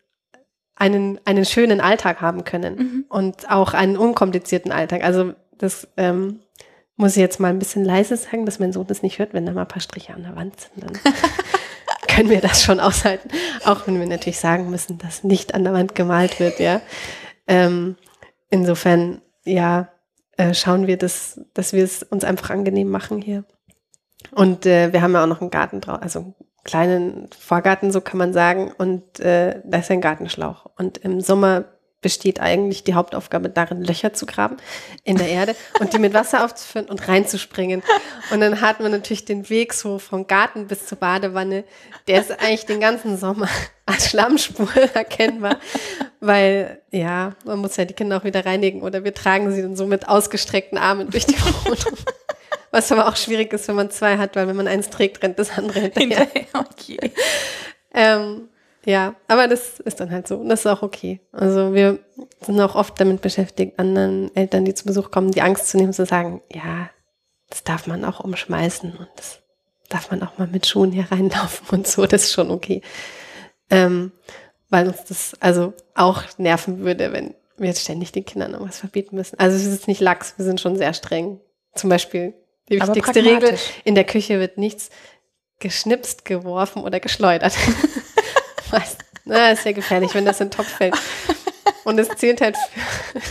[0.76, 3.05] einen, einen schönen Alltag haben können mhm.
[3.09, 5.03] und auch einen unkomplizierten Alltag.
[5.03, 6.39] Also das ähm,
[6.95, 9.45] muss ich jetzt mal ein bisschen leise sagen, dass mein Sohn das nicht hört, wenn
[9.45, 10.84] da mal ein paar Striche an der Wand sind.
[10.84, 11.13] Dann
[12.07, 13.30] können wir das schon aushalten.
[13.65, 16.82] Auch wenn wir natürlich sagen müssen, dass nicht an der Wand gemalt wird, ja.
[17.47, 17.95] Ähm,
[18.49, 19.89] insofern, ja,
[20.38, 23.43] äh, schauen wir, dass, dass wir es uns einfach angenehm machen hier.
[24.32, 28.18] Und äh, wir haben ja auch noch einen Garten drauf, also kleinen Vorgarten, so kann
[28.18, 28.72] man sagen.
[28.78, 30.68] Und äh, da ist ein Gartenschlauch.
[30.78, 31.66] Und im Sommer
[32.02, 34.58] besteht eigentlich die Hauptaufgabe darin, Löcher zu graben
[35.04, 37.84] in der Erde und die mit Wasser aufzufüllen und reinzuspringen.
[38.32, 41.64] Und dann hat man natürlich den Weg so vom Garten bis zur Badewanne.
[42.08, 43.47] Der ist eigentlich den ganzen Sommer
[43.86, 45.58] als Schlammspur erkennbar,
[46.20, 49.76] weil ja, man muss ja die Kinder auch wieder reinigen oder wir tragen sie dann
[49.76, 51.97] so mit ausgestreckten Armen durch die Wohnung.
[52.72, 55.38] Was aber auch schwierig ist, wenn man zwei hat, weil wenn man eins trägt, rennt
[55.38, 56.28] das andere hinterher.
[56.54, 57.12] okay.
[57.93, 58.47] ähm,
[58.86, 60.38] ja, aber das ist dann halt so.
[60.38, 61.19] Und das ist auch okay.
[61.32, 61.99] Also wir
[62.41, 65.93] sind auch oft damit beschäftigt, anderen Eltern, die zu Besuch kommen, die Angst zu nehmen,
[65.93, 66.89] zu sagen, ja,
[67.49, 69.39] das darf man auch umschmeißen und das
[69.89, 72.82] darf man auch mal mit Schuhen hier reinlaufen und so, das ist schon okay.
[73.69, 74.11] Ähm,
[74.69, 79.15] weil uns das also auch nerven würde, wenn wir jetzt ständig den Kindern irgendwas verbieten
[79.15, 79.38] müssen.
[79.38, 81.39] Also es ist nicht lax, wir sind schon sehr streng.
[81.75, 82.34] Zum Beispiel
[82.69, 84.89] die wichtigste Regel, in der Küche wird nichts
[85.59, 87.53] geschnipst, geworfen oder geschleudert.
[88.72, 90.95] Was Na, ist ja gefährlich, wenn das in den Topf fällt.
[91.84, 92.55] Und es zählt halt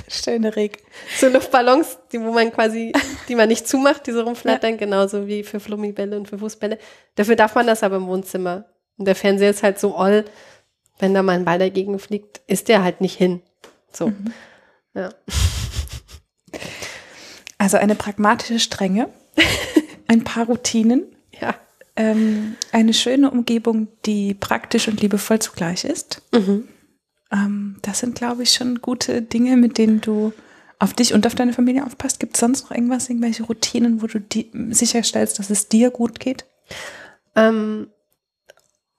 [0.09, 0.83] Schöne Reg.
[1.19, 2.93] so Luftballons, die, wo man quasi,
[3.29, 6.79] die man nicht zumacht, die so rumflattern, genauso wie für Flummibälle und für Fußbälle.
[7.15, 8.65] Dafür darf man das aber im Wohnzimmer.
[8.97, 10.25] Und der Fernseher ist halt so oll,
[10.99, 13.41] wenn da mal ein Ball dagegen fliegt, ist der halt nicht hin.
[13.93, 14.13] So.
[14.95, 15.11] Ja.
[17.59, 19.09] Also eine pragmatische Strenge,
[20.09, 21.20] ein paar Routinen, Ja.
[21.97, 26.23] Ähm, eine schöne Umgebung, die praktisch und liebevoll zugleich ist.
[27.33, 30.33] Ähm, das sind, glaube ich, schon gute Dinge, mit denen du
[30.79, 32.21] auf dich und auf deine Familie aufpasst.
[32.21, 36.19] Gibt es sonst noch irgendwas, irgendwelche Routinen, wo du die, sicherstellst, dass es dir gut
[36.21, 36.47] geht?
[37.37, 37.89] Ähm,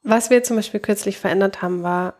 [0.04, 2.16] was wir zum Beispiel kürzlich verändert haben, war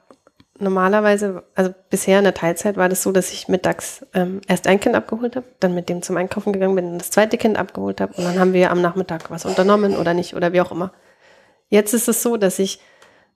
[0.60, 4.80] normalerweise, also bisher in der Teilzeit war das so, dass ich mittags ähm, erst ein
[4.80, 8.02] Kind abgeholt habe, dann mit dem zum Einkaufen gegangen bin und das zweite Kind abgeholt
[8.02, 10.92] habe und dann haben wir am Nachmittag was unternommen oder nicht oder wie auch immer.
[11.70, 12.80] Jetzt ist es so, dass ich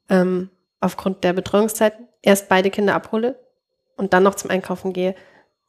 [0.09, 0.49] ähm,
[0.81, 3.39] aufgrund der Betreuungszeit erst beide Kinder abhole
[3.95, 5.15] und dann noch zum Einkaufen gehe.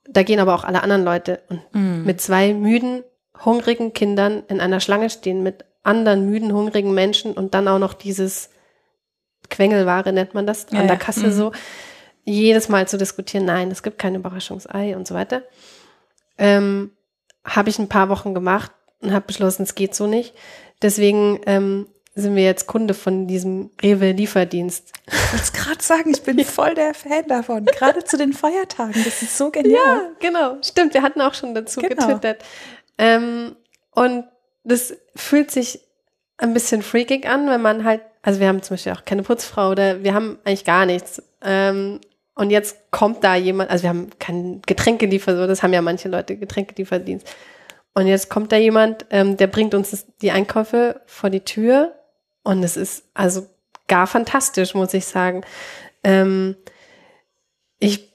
[0.09, 3.03] Da gehen aber auch alle anderen Leute und mit zwei müden,
[3.45, 7.95] hungrigen Kindern in einer Schlange stehen mit anderen müden, hungrigen Menschen und dann auch noch
[7.95, 8.51] dieses
[9.51, 11.03] Quengelware nennt man das, Ja, an der ja.
[11.03, 11.33] Kasse Mhm.
[11.33, 11.53] so,
[12.25, 15.43] jedes Mal zu diskutieren, nein, es gibt kein Überraschungsei und so weiter.
[16.39, 16.91] Ähm,
[17.45, 20.35] habe ich ein paar Wochen gemacht und habe beschlossen, es geht so nicht.
[20.83, 24.93] Deswegen ähm, sind wir jetzt Kunde von diesem Rewe-Lieferdienst.
[25.07, 27.65] Ich wollte es gerade sagen, ich bin voll der Fan davon.
[27.67, 28.95] Gerade zu den Feiertagen.
[29.05, 29.75] Das ist so genial.
[29.75, 30.57] Ja, genau.
[30.63, 31.95] Stimmt, wir hatten auch schon dazu Genau.
[32.07, 32.43] getwittert.
[32.99, 33.55] Ähm,
[33.93, 34.25] und
[34.65, 35.81] das fühlt sich
[36.39, 39.70] ein bisschen freakig an, wenn man halt, also wir haben zum Beispiel auch keine Putzfrau
[39.70, 41.22] oder wir haben eigentlich gar nichts.
[41.43, 42.01] Ähm,
[42.35, 46.09] und jetzt kommt da jemand, also wir haben keinen Getränkeliefer, so das haben ja manche
[46.09, 47.24] Leute, Getränkelieferdienst.
[47.95, 51.95] Und jetzt kommt da jemand, ähm, der bringt uns das, die Einkäufe vor die Tür
[52.43, 53.47] und es ist also
[53.87, 55.43] gar fantastisch, muss ich sagen.
[56.03, 56.57] Ähm,
[57.79, 58.12] ich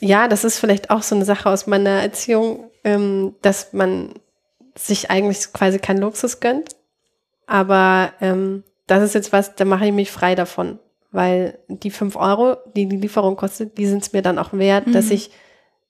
[0.00, 4.14] ja, das ist vielleicht auch so eine Sache aus meiner Erziehung, ähm, dass man
[4.74, 6.74] sich eigentlich quasi keinen Luxus gönnt.
[7.46, 10.78] Aber ähm, das ist jetzt was, da mache ich mich frei davon.
[11.10, 14.94] Weil die fünf Euro, die die Lieferung kostet, die sind es mir dann auch wert,
[14.94, 15.12] dass Mhm.
[15.12, 15.30] ich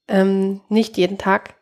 [0.07, 1.55] ähm, nicht jeden Tag,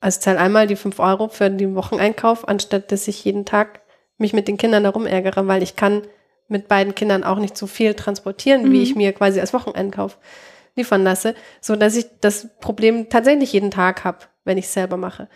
[0.00, 3.82] also zahle einmal die fünf Euro für den Wocheneinkauf, anstatt dass ich jeden Tag
[4.18, 6.02] mich mit den Kindern darum ärgere, weil ich kann
[6.48, 8.72] mit beiden Kindern auch nicht so viel transportieren, Mhm.
[8.72, 10.18] wie ich mir quasi als Wocheneinkauf
[10.74, 14.96] liefern lasse, so dass ich das Problem tatsächlich jeden Tag habe, wenn ich es selber
[14.96, 15.28] mache.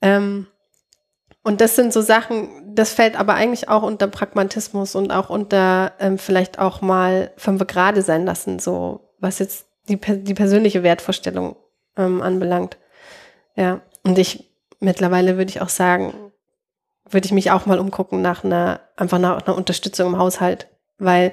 [0.00, 0.46] Ähm,
[1.42, 5.92] und das sind so Sachen, das fällt aber eigentlich auch unter Pragmatismus und auch unter
[5.98, 11.56] ähm, vielleicht auch mal fünf Grade sein lassen, so was jetzt die, die persönliche Wertvorstellung
[11.96, 12.78] ähm, anbelangt.
[13.56, 16.32] Ja, und ich mittlerweile würde ich auch sagen,
[17.08, 20.68] würde ich mich auch mal umgucken nach einer, einfach nach einer Unterstützung im Haushalt,
[20.98, 21.32] weil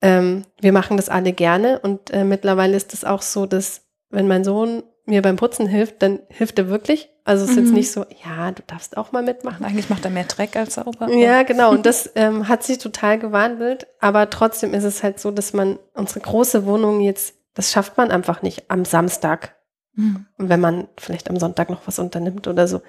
[0.00, 4.28] ähm, wir machen das alle gerne und äh, mittlerweile ist es auch so, dass wenn
[4.28, 7.08] mein Sohn mir beim Putzen hilft, dann hilft er wirklich.
[7.24, 7.74] Also es ist jetzt Mhm.
[7.74, 9.64] nicht so, ja, du darfst auch mal mitmachen.
[9.64, 11.08] Eigentlich macht er mehr Dreck als sauber.
[11.12, 11.70] Ja, genau.
[11.70, 13.86] Und das ähm, hat sich total gewandelt.
[14.00, 18.10] Aber trotzdem ist es halt so, dass man unsere große Wohnung jetzt, das schafft man
[18.10, 19.54] einfach nicht am Samstag.
[19.98, 20.26] Mhm.
[20.36, 22.82] wenn man vielleicht am Sonntag noch was unternimmt oder so.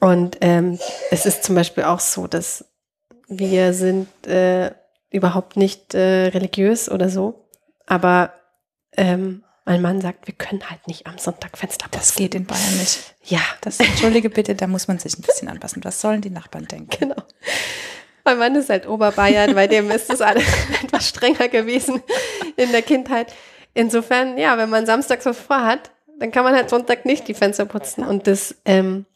[0.00, 0.78] Und ähm,
[1.10, 2.64] es ist zum Beispiel auch so, dass
[3.28, 4.70] wir sind äh,
[5.10, 7.46] überhaupt nicht äh, religiös oder so.
[7.86, 8.32] Aber
[8.96, 11.98] ähm, mein Mann sagt, wir können halt nicht am Sonntag Fenster putzen.
[12.00, 13.14] Das geht in Bayern nicht.
[13.24, 15.84] Ja, Das, entschuldige bitte, da muss man sich ein bisschen anpassen.
[15.84, 16.90] Was sollen die Nachbarn denken?
[16.98, 17.22] Genau.
[18.24, 20.44] Mein Mann ist halt Oberbayern, bei dem ist das alles
[20.82, 22.02] etwas strenger gewesen
[22.56, 23.32] in der Kindheit.
[23.74, 27.64] Insofern, ja, wenn man samstags was vorhat, dann kann man halt Sonntag nicht die Fenster
[27.64, 28.04] putzen.
[28.04, 29.06] Und das, ähm,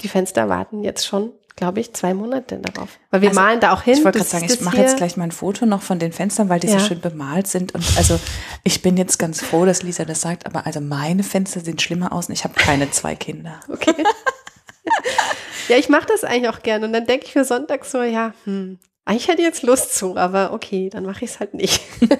[0.00, 2.98] die Fenster warten jetzt schon, glaube ich, zwei Monate darauf.
[3.10, 3.94] Weil wir Also, malen da auch hin.
[3.98, 6.48] Ich wollte gerade sagen, ich mache jetzt gleich mal ein Foto noch von den Fenstern,
[6.48, 6.80] weil die so Ja.
[6.80, 7.74] schön bemalt sind.
[7.74, 8.18] Und also
[8.64, 12.12] ich bin jetzt ganz froh, dass Lisa das sagt, aber also meine Fenster sehen schlimmer
[12.12, 13.60] aus und ich habe keine zwei Kinder.
[13.68, 13.94] Okay.
[15.68, 16.86] ja, ich mache das eigentlich auch gerne.
[16.86, 20.16] Und dann denke ich für Sonntag so, ja, hm, eigentlich hätte ich jetzt Lust zu,
[20.16, 21.80] aber okay, dann mache ich es halt nicht.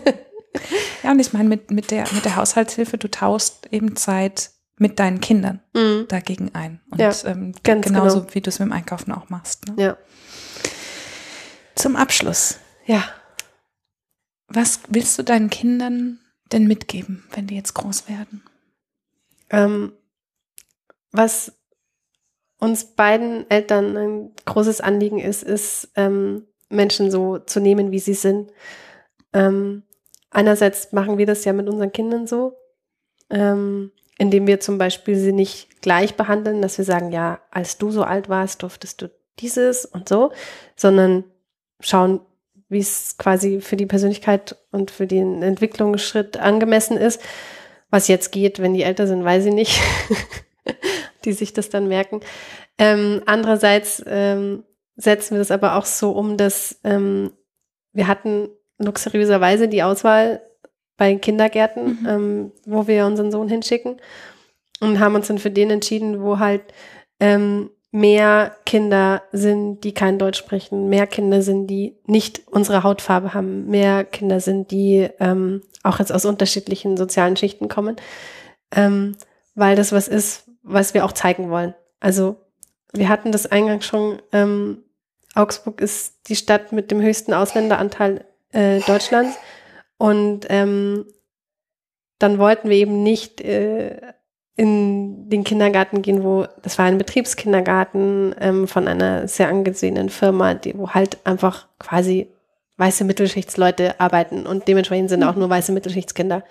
[1.04, 4.50] Ja, und ich meine, mit, mit, der, mit der Haushaltshilfe, du taust eben Zeit
[4.80, 6.06] mit deinen Kindern Mhm.
[6.08, 6.80] dagegen ein.
[6.90, 8.34] Und Ja, ähm, genauso genau.
[8.34, 9.66] wie du es mit dem Einkaufen auch machst.
[9.68, 9.74] Ne?
[9.82, 9.96] Ja.
[11.74, 13.04] Zum Abschluss, Ja.
[14.48, 16.18] was willst du deinen Kindern
[16.50, 18.42] denn mitgeben, wenn die jetzt groß werden?
[19.50, 19.92] Ähm,
[21.12, 21.52] was
[22.58, 28.14] uns beiden Eltern ein großes Anliegen ist, ist, ähm, Menschen so zu nehmen, wie sie
[28.14, 28.50] sind.
[29.32, 29.82] Ähm,
[30.30, 32.56] einerseits machen wir das ja mit unseren Kindern so,
[33.30, 37.90] ähm, indem wir zum Beispiel sie nicht gleich behandeln, dass wir sagen, ja, als du
[37.90, 40.30] so alt warst, durftest du dieses und so,
[40.76, 41.24] sondern
[41.80, 42.20] schauen,
[42.68, 47.22] wie es quasi für die Persönlichkeit und für den Entwicklungsschritt angemessen ist.
[47.88, 49.80] Was jetzt geht, wenn die älter sind, weiß ich nicht,
[51.24, 52.20] die sich das dann merken.
[52.76, 54.64] Ähm, andererseits ähm,
[54.96, 57.32] setzen wir das aber auch so um, dass ähm,
[57.94, 60.42] wir hatten luxuriöserweise die Auswahl
[61.00, 62.06] bei Kindergärten, mhm.
[62.06, 63.96] ähm, wo wir unseren Sohn hinschicken
[64.80, 66.60] und haben uns dann für den entschieden, wo halt
[67.20, 73.32] ähm, mehr Kinder sind, die kein Deutsch sprechen, mehr Kinder sind, die nicht unsere Hautfarbe
[73.32, 77.96] haben, mehr Kinder sind, die ähm, auch jetzt aus unterschiedlichen sozialen Schichten kommen,
[78.70, 79.16] ähm,
[79.54, 81.72] weil das was ist, was wir auch zeigen wollen.
[81.98, 82.36] Also
[82.92, 84.84] wir hatten das eingangs schon, ähm,
[85.34, 89.38] Augsburg ist die Stadt mit dem höchsten Ausländeranteil äh, Deutschlands
[90.00, 91.04] und ähm,
[92.18, 94.00] dann wollten wir eben nicht äh,
[94.56, 100.54] in den Kindergarten gehen, wo, das war ein Betriebskindergarten ähm, von einer sehr angesehenen Firma,
[100.54, 102.28] die, wo halt einfach quasi
[102.78, 106.44] weiße Mittelschichtsleute arbeiten und dementsprechend sind auch nur weiße Mittelschichtskinder.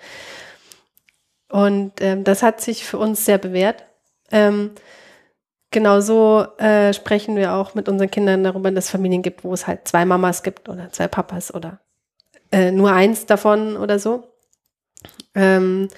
[1.48, 3.84] Und ähm, das hat sich für uns sehr bewährt.
[4.30, 4.70] Ähm,
[5.72, 9.66] genauso äh, sprechen wir auch mit unseren Kindern darüber, dass es Familien gibt, wo es
[9.66, 11.80] halt zwei Mamas gibt oder zwei Papas oder
[12.52, 14.24] äh, nur eins davon oder so.
[15.34, 15.88] Ähm,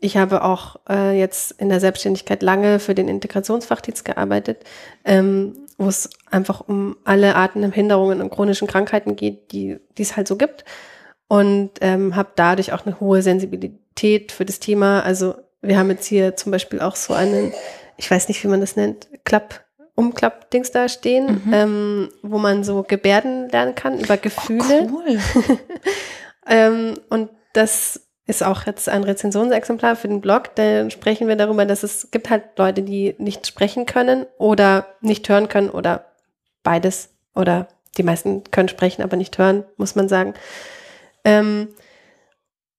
[0.00, 4.64] ich habe auch äh, jetzt in der Selbstständigkeit lange für den Integrationsfachdienst gearbeitet,
[5.04, 10.02] ähm, wo es einfach um alle Arten der Behinderungen und chronischen Krankheiten geht, die die
[10.02, 10.64] es halt so gibt.
[11.28, 15.00] Und ähm, habe dadurch auch eine hohe Sensibilität für das Thema.
[15.00, 17.54] Also wir haben jetzt hier zum Beispiel auch so einen,
[17.96, 19.64] ich weiß nicht, wie man das nennt, Klapp,
[20.02, 21.52] Umklapp-Dings da stehen, mhm.
[21.52, 24.88] ähm, wo man so Gebärden lernen kann über Gefühle.
[24.90, 25.18] Oh, cool.
[26.46, 30.54] ähm, und das ist auch jetzt ein Rezensionsexemplar für den Blog.
[30.54, 35.28] Da sprechen wir darüber, dass es gibt halt Leute, die nicht sprechen können oder nicht
[35.28, 36.06] hören können oder
[36.62, 37.10] beides.
[37.34, 40.34] Oder die meisten können sprechen, aber nicht hören, muss man sagen.
[41.24, 41.68] Ähm,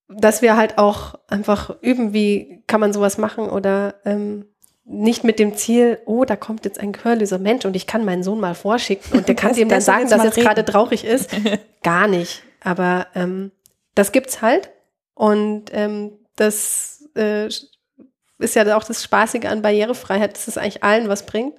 [0.08, 4.46] dass wir halt auch einfach üben, wie kann man sowas machen oder ähm,
[4.86, 8.24] nicht mit dem Ziel, oh, da kommt jetzt ein gehörloser Mensch und ich kann meinen
[8.24, 11.30] Sohn mal vorschicken und der kann ihm dann sagen, dass jetzt gerade traurig ist.
[11.84, 12.44] Gar nicht.
[12.62, 13.52] Aber ähm,
[13.96, 14.72] das gibt's halt
[15.14, 21.08] und ähm, das äh, ist ja auch das Spaßige an Barrierefreiheit, dass es eigentlich allen
[21.08, 21.56] was bringt.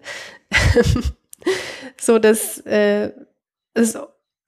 [1.97, 3.13] so dass äh,
[3.73, 3.99] es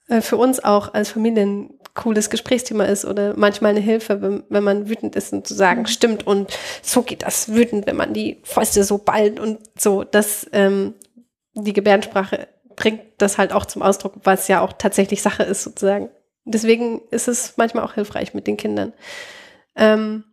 [0.08, 4.62] äh, für uns auch als Familien cooles Gesprächsthema ist oder manchmal eine Hilfe, wenn, wenn
[4.62, 5.86] man wütend ist und zu sagen, mhm.
[5.86, 10.47] stimmt und so geht das wütend, wenn man die Fäuste so ballt und so, dass
[10.53, 10.94] ähm,
[11.55, 16.11] die Gebärdensprache bringt das halt auch zum Ausdruck, was ja auch tatsächlich Sache ist sozusagen.
[16.44, 18.92] Deswegen ist es manchmal auch hilfreich mit den Kindern.
[19.74, 20.24] Ähm,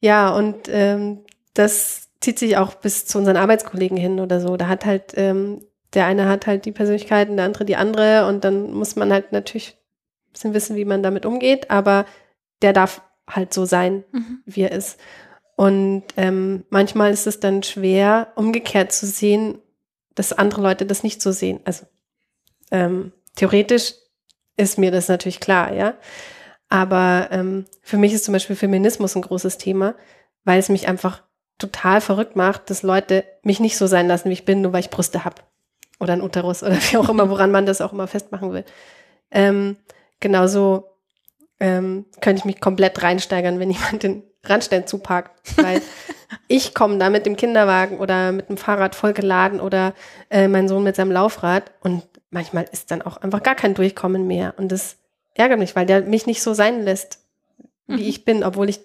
[0.00, 1.24] ja, und ähm,
[1.54, 4.56] das zieht sich auch bis zu unseren Arbeitskollegen hin oder so.
[4.56, 8.26] Da hat halt, ähm, der eine hat halt die Persönlichkeit und der andere die andere
[8.26, 9.76] und dann muss man halt natürlich
[10.32, 12.06] bisschen wissen, wie man damit umgeht, aber
[12.62, 14.42] der darf halt so sein, mhm.
[14.46, 14.98] wie er ist.
[15.56, 19.58] Und ähm, manchmal ist es dann schwer, umgekehrt zu sehen,
[20.14, 21.60] dass andere Leute das nicht so sehen.
[21.64, 21.86] Also
[22.70, 23.94] ähm, theoretisch
[24.56, 25.94] ist mir das natürlich klar, ja.
[26.68, 29.94] Aber ähm, für mich ist zum Beispiel Feminismus ein großes Thema,
[30.44, 31.22] weil es mich einfach
[31.58, 34.80] total verrückt macht, dass Leute mich nicht so sein lassen, wie ich bin, nur weil
[34.80, 35.42] ich Brüste habe.
[36.00, 38.64] Oder ein Uterus oder wie auch immer, woran man das auch immer festmachen will.
[39.30, 39.76] Ähm,
[40.22, 40.96] genauso
[41.60, 45.58] ähm, könnte ich mich komplett reinsteigern, wenn jemand den Randstein zuparkt.
[45.58, 45.82] Weil
[46.48, 49.92] ich komme da mit dem Kinderwagen oder mit dem Fahrrad vollgeladen oder
[50.30, 54.26] äh, mein Sohn mit seinem Laufrad und manchmal ist dann auch einfach gar kein Durchkommen
[54.26, 54.54] mehr.
[54.56, 54.96] Und das
[55.34, 57.18] ärgert mich, weil der mich nicht so sein lässt,
[57.86, 58.08] wie mhm.
[58.08, 58.80] ich bin, obwohl ich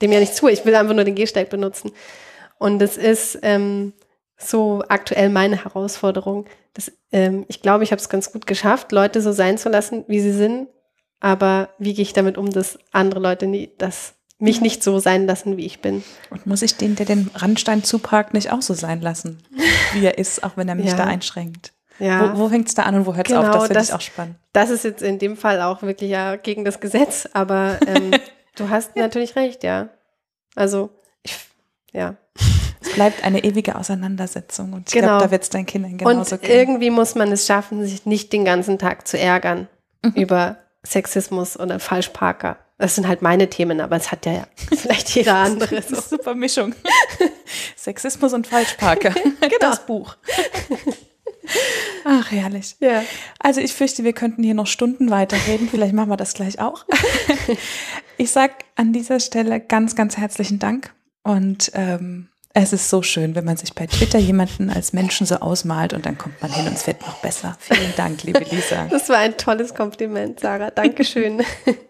[0.00, 0.48] dem ja nicht zu.
[0.48, 1.92] Ich will einfach nur den Gehsteig benutzen.
[2.58, 3.92] Und das ist ähm,
[4.40, 6.46] so aktuell meine Herausforderung.
[6.74, 10.04] Das, ähm, ich glaube, ich habe es ganz gut geschafft, Leute so sein zu lassen,
[10.08, 10.68] wie sie sind.
[11.20, 15.26] Aber wie gehe ich damit um, dass andere Leute nie, das mich nicht so sein
[15.26, 16.02] lassen, wie ich bin.
[16.30, 19.38] Und muss ich den, der den Randstein zuparkt, nicht auch so sein lassen,
[19.92, 20.96] wie er ist, auch wenn er mich ja.
[20.96, 21.72] da einschränkt?
[21.98, 22.34] Ja.
[22.34, 23.54] Wo, wo fängt es da an und wo hört es genau, auf?
[23.54, 24.36] Das finde ich auch spannend.
[24.54, 28.12] Das ist jetzt in dem Fall auch wirklich ja gegen das Gesetz, aber ähm,
[28.56, 29.90] du hast natürlich recht, ja.
[30.56, 30.88] Also,
[31.22, 31.36] ich,
[31.92, 32.16] ja.
[32.80, 35.08] Es bleibt eine ewige Auseinandersetzung und ich genau.
[35.08, 36.50] glaube, da wird es deinen Kindern genauso und gehen.
[36.50, 39.68] irgendwie muss man es schaffen, sich nicht den ganzen Tag zu ärgern
[40.02, 40.12] mhm.
[40.12, 42.56] über Sexismus oder Falschparker.
[42.78, 45.82] Das sind halt meine Themen, aber es hat ja vielleicht jeder andere.
[45.82, 46.00] So.
[46.00, 46.74] super Mischung.
[47.76, 49.10] Sexismus und Falschparker.
[49.40, 49.56] genau.
[49.60, 50.16] Das Buch.
[52.04, 52.76] Ach, herrlich.
[52.80, 53.02] Ja.
[53.38, 55.68] Also ich fürchte, wir könnten hier noch Stunden weiterreden.
[55.68, 56.86] Vielleicht machen wir das gleich auch.
[58.16, 63.36] Ich sage an dieser Stelle ganz, ganz herzlichen Dank und ähm, Es ist so schön,
[63.36, 66.66] wenn man sich bei Twitter jemanden als Menschen so ausmalt und dann kommt man hin
[66.66, 67.56] und es wird noch besser.
[67.60, 68.86] Vielen Dank, liebe Lisa.
[68.90, 70.70] Das war ein tolles Kompliment, Sarah.
[70.70, 71.42] Dankeschön.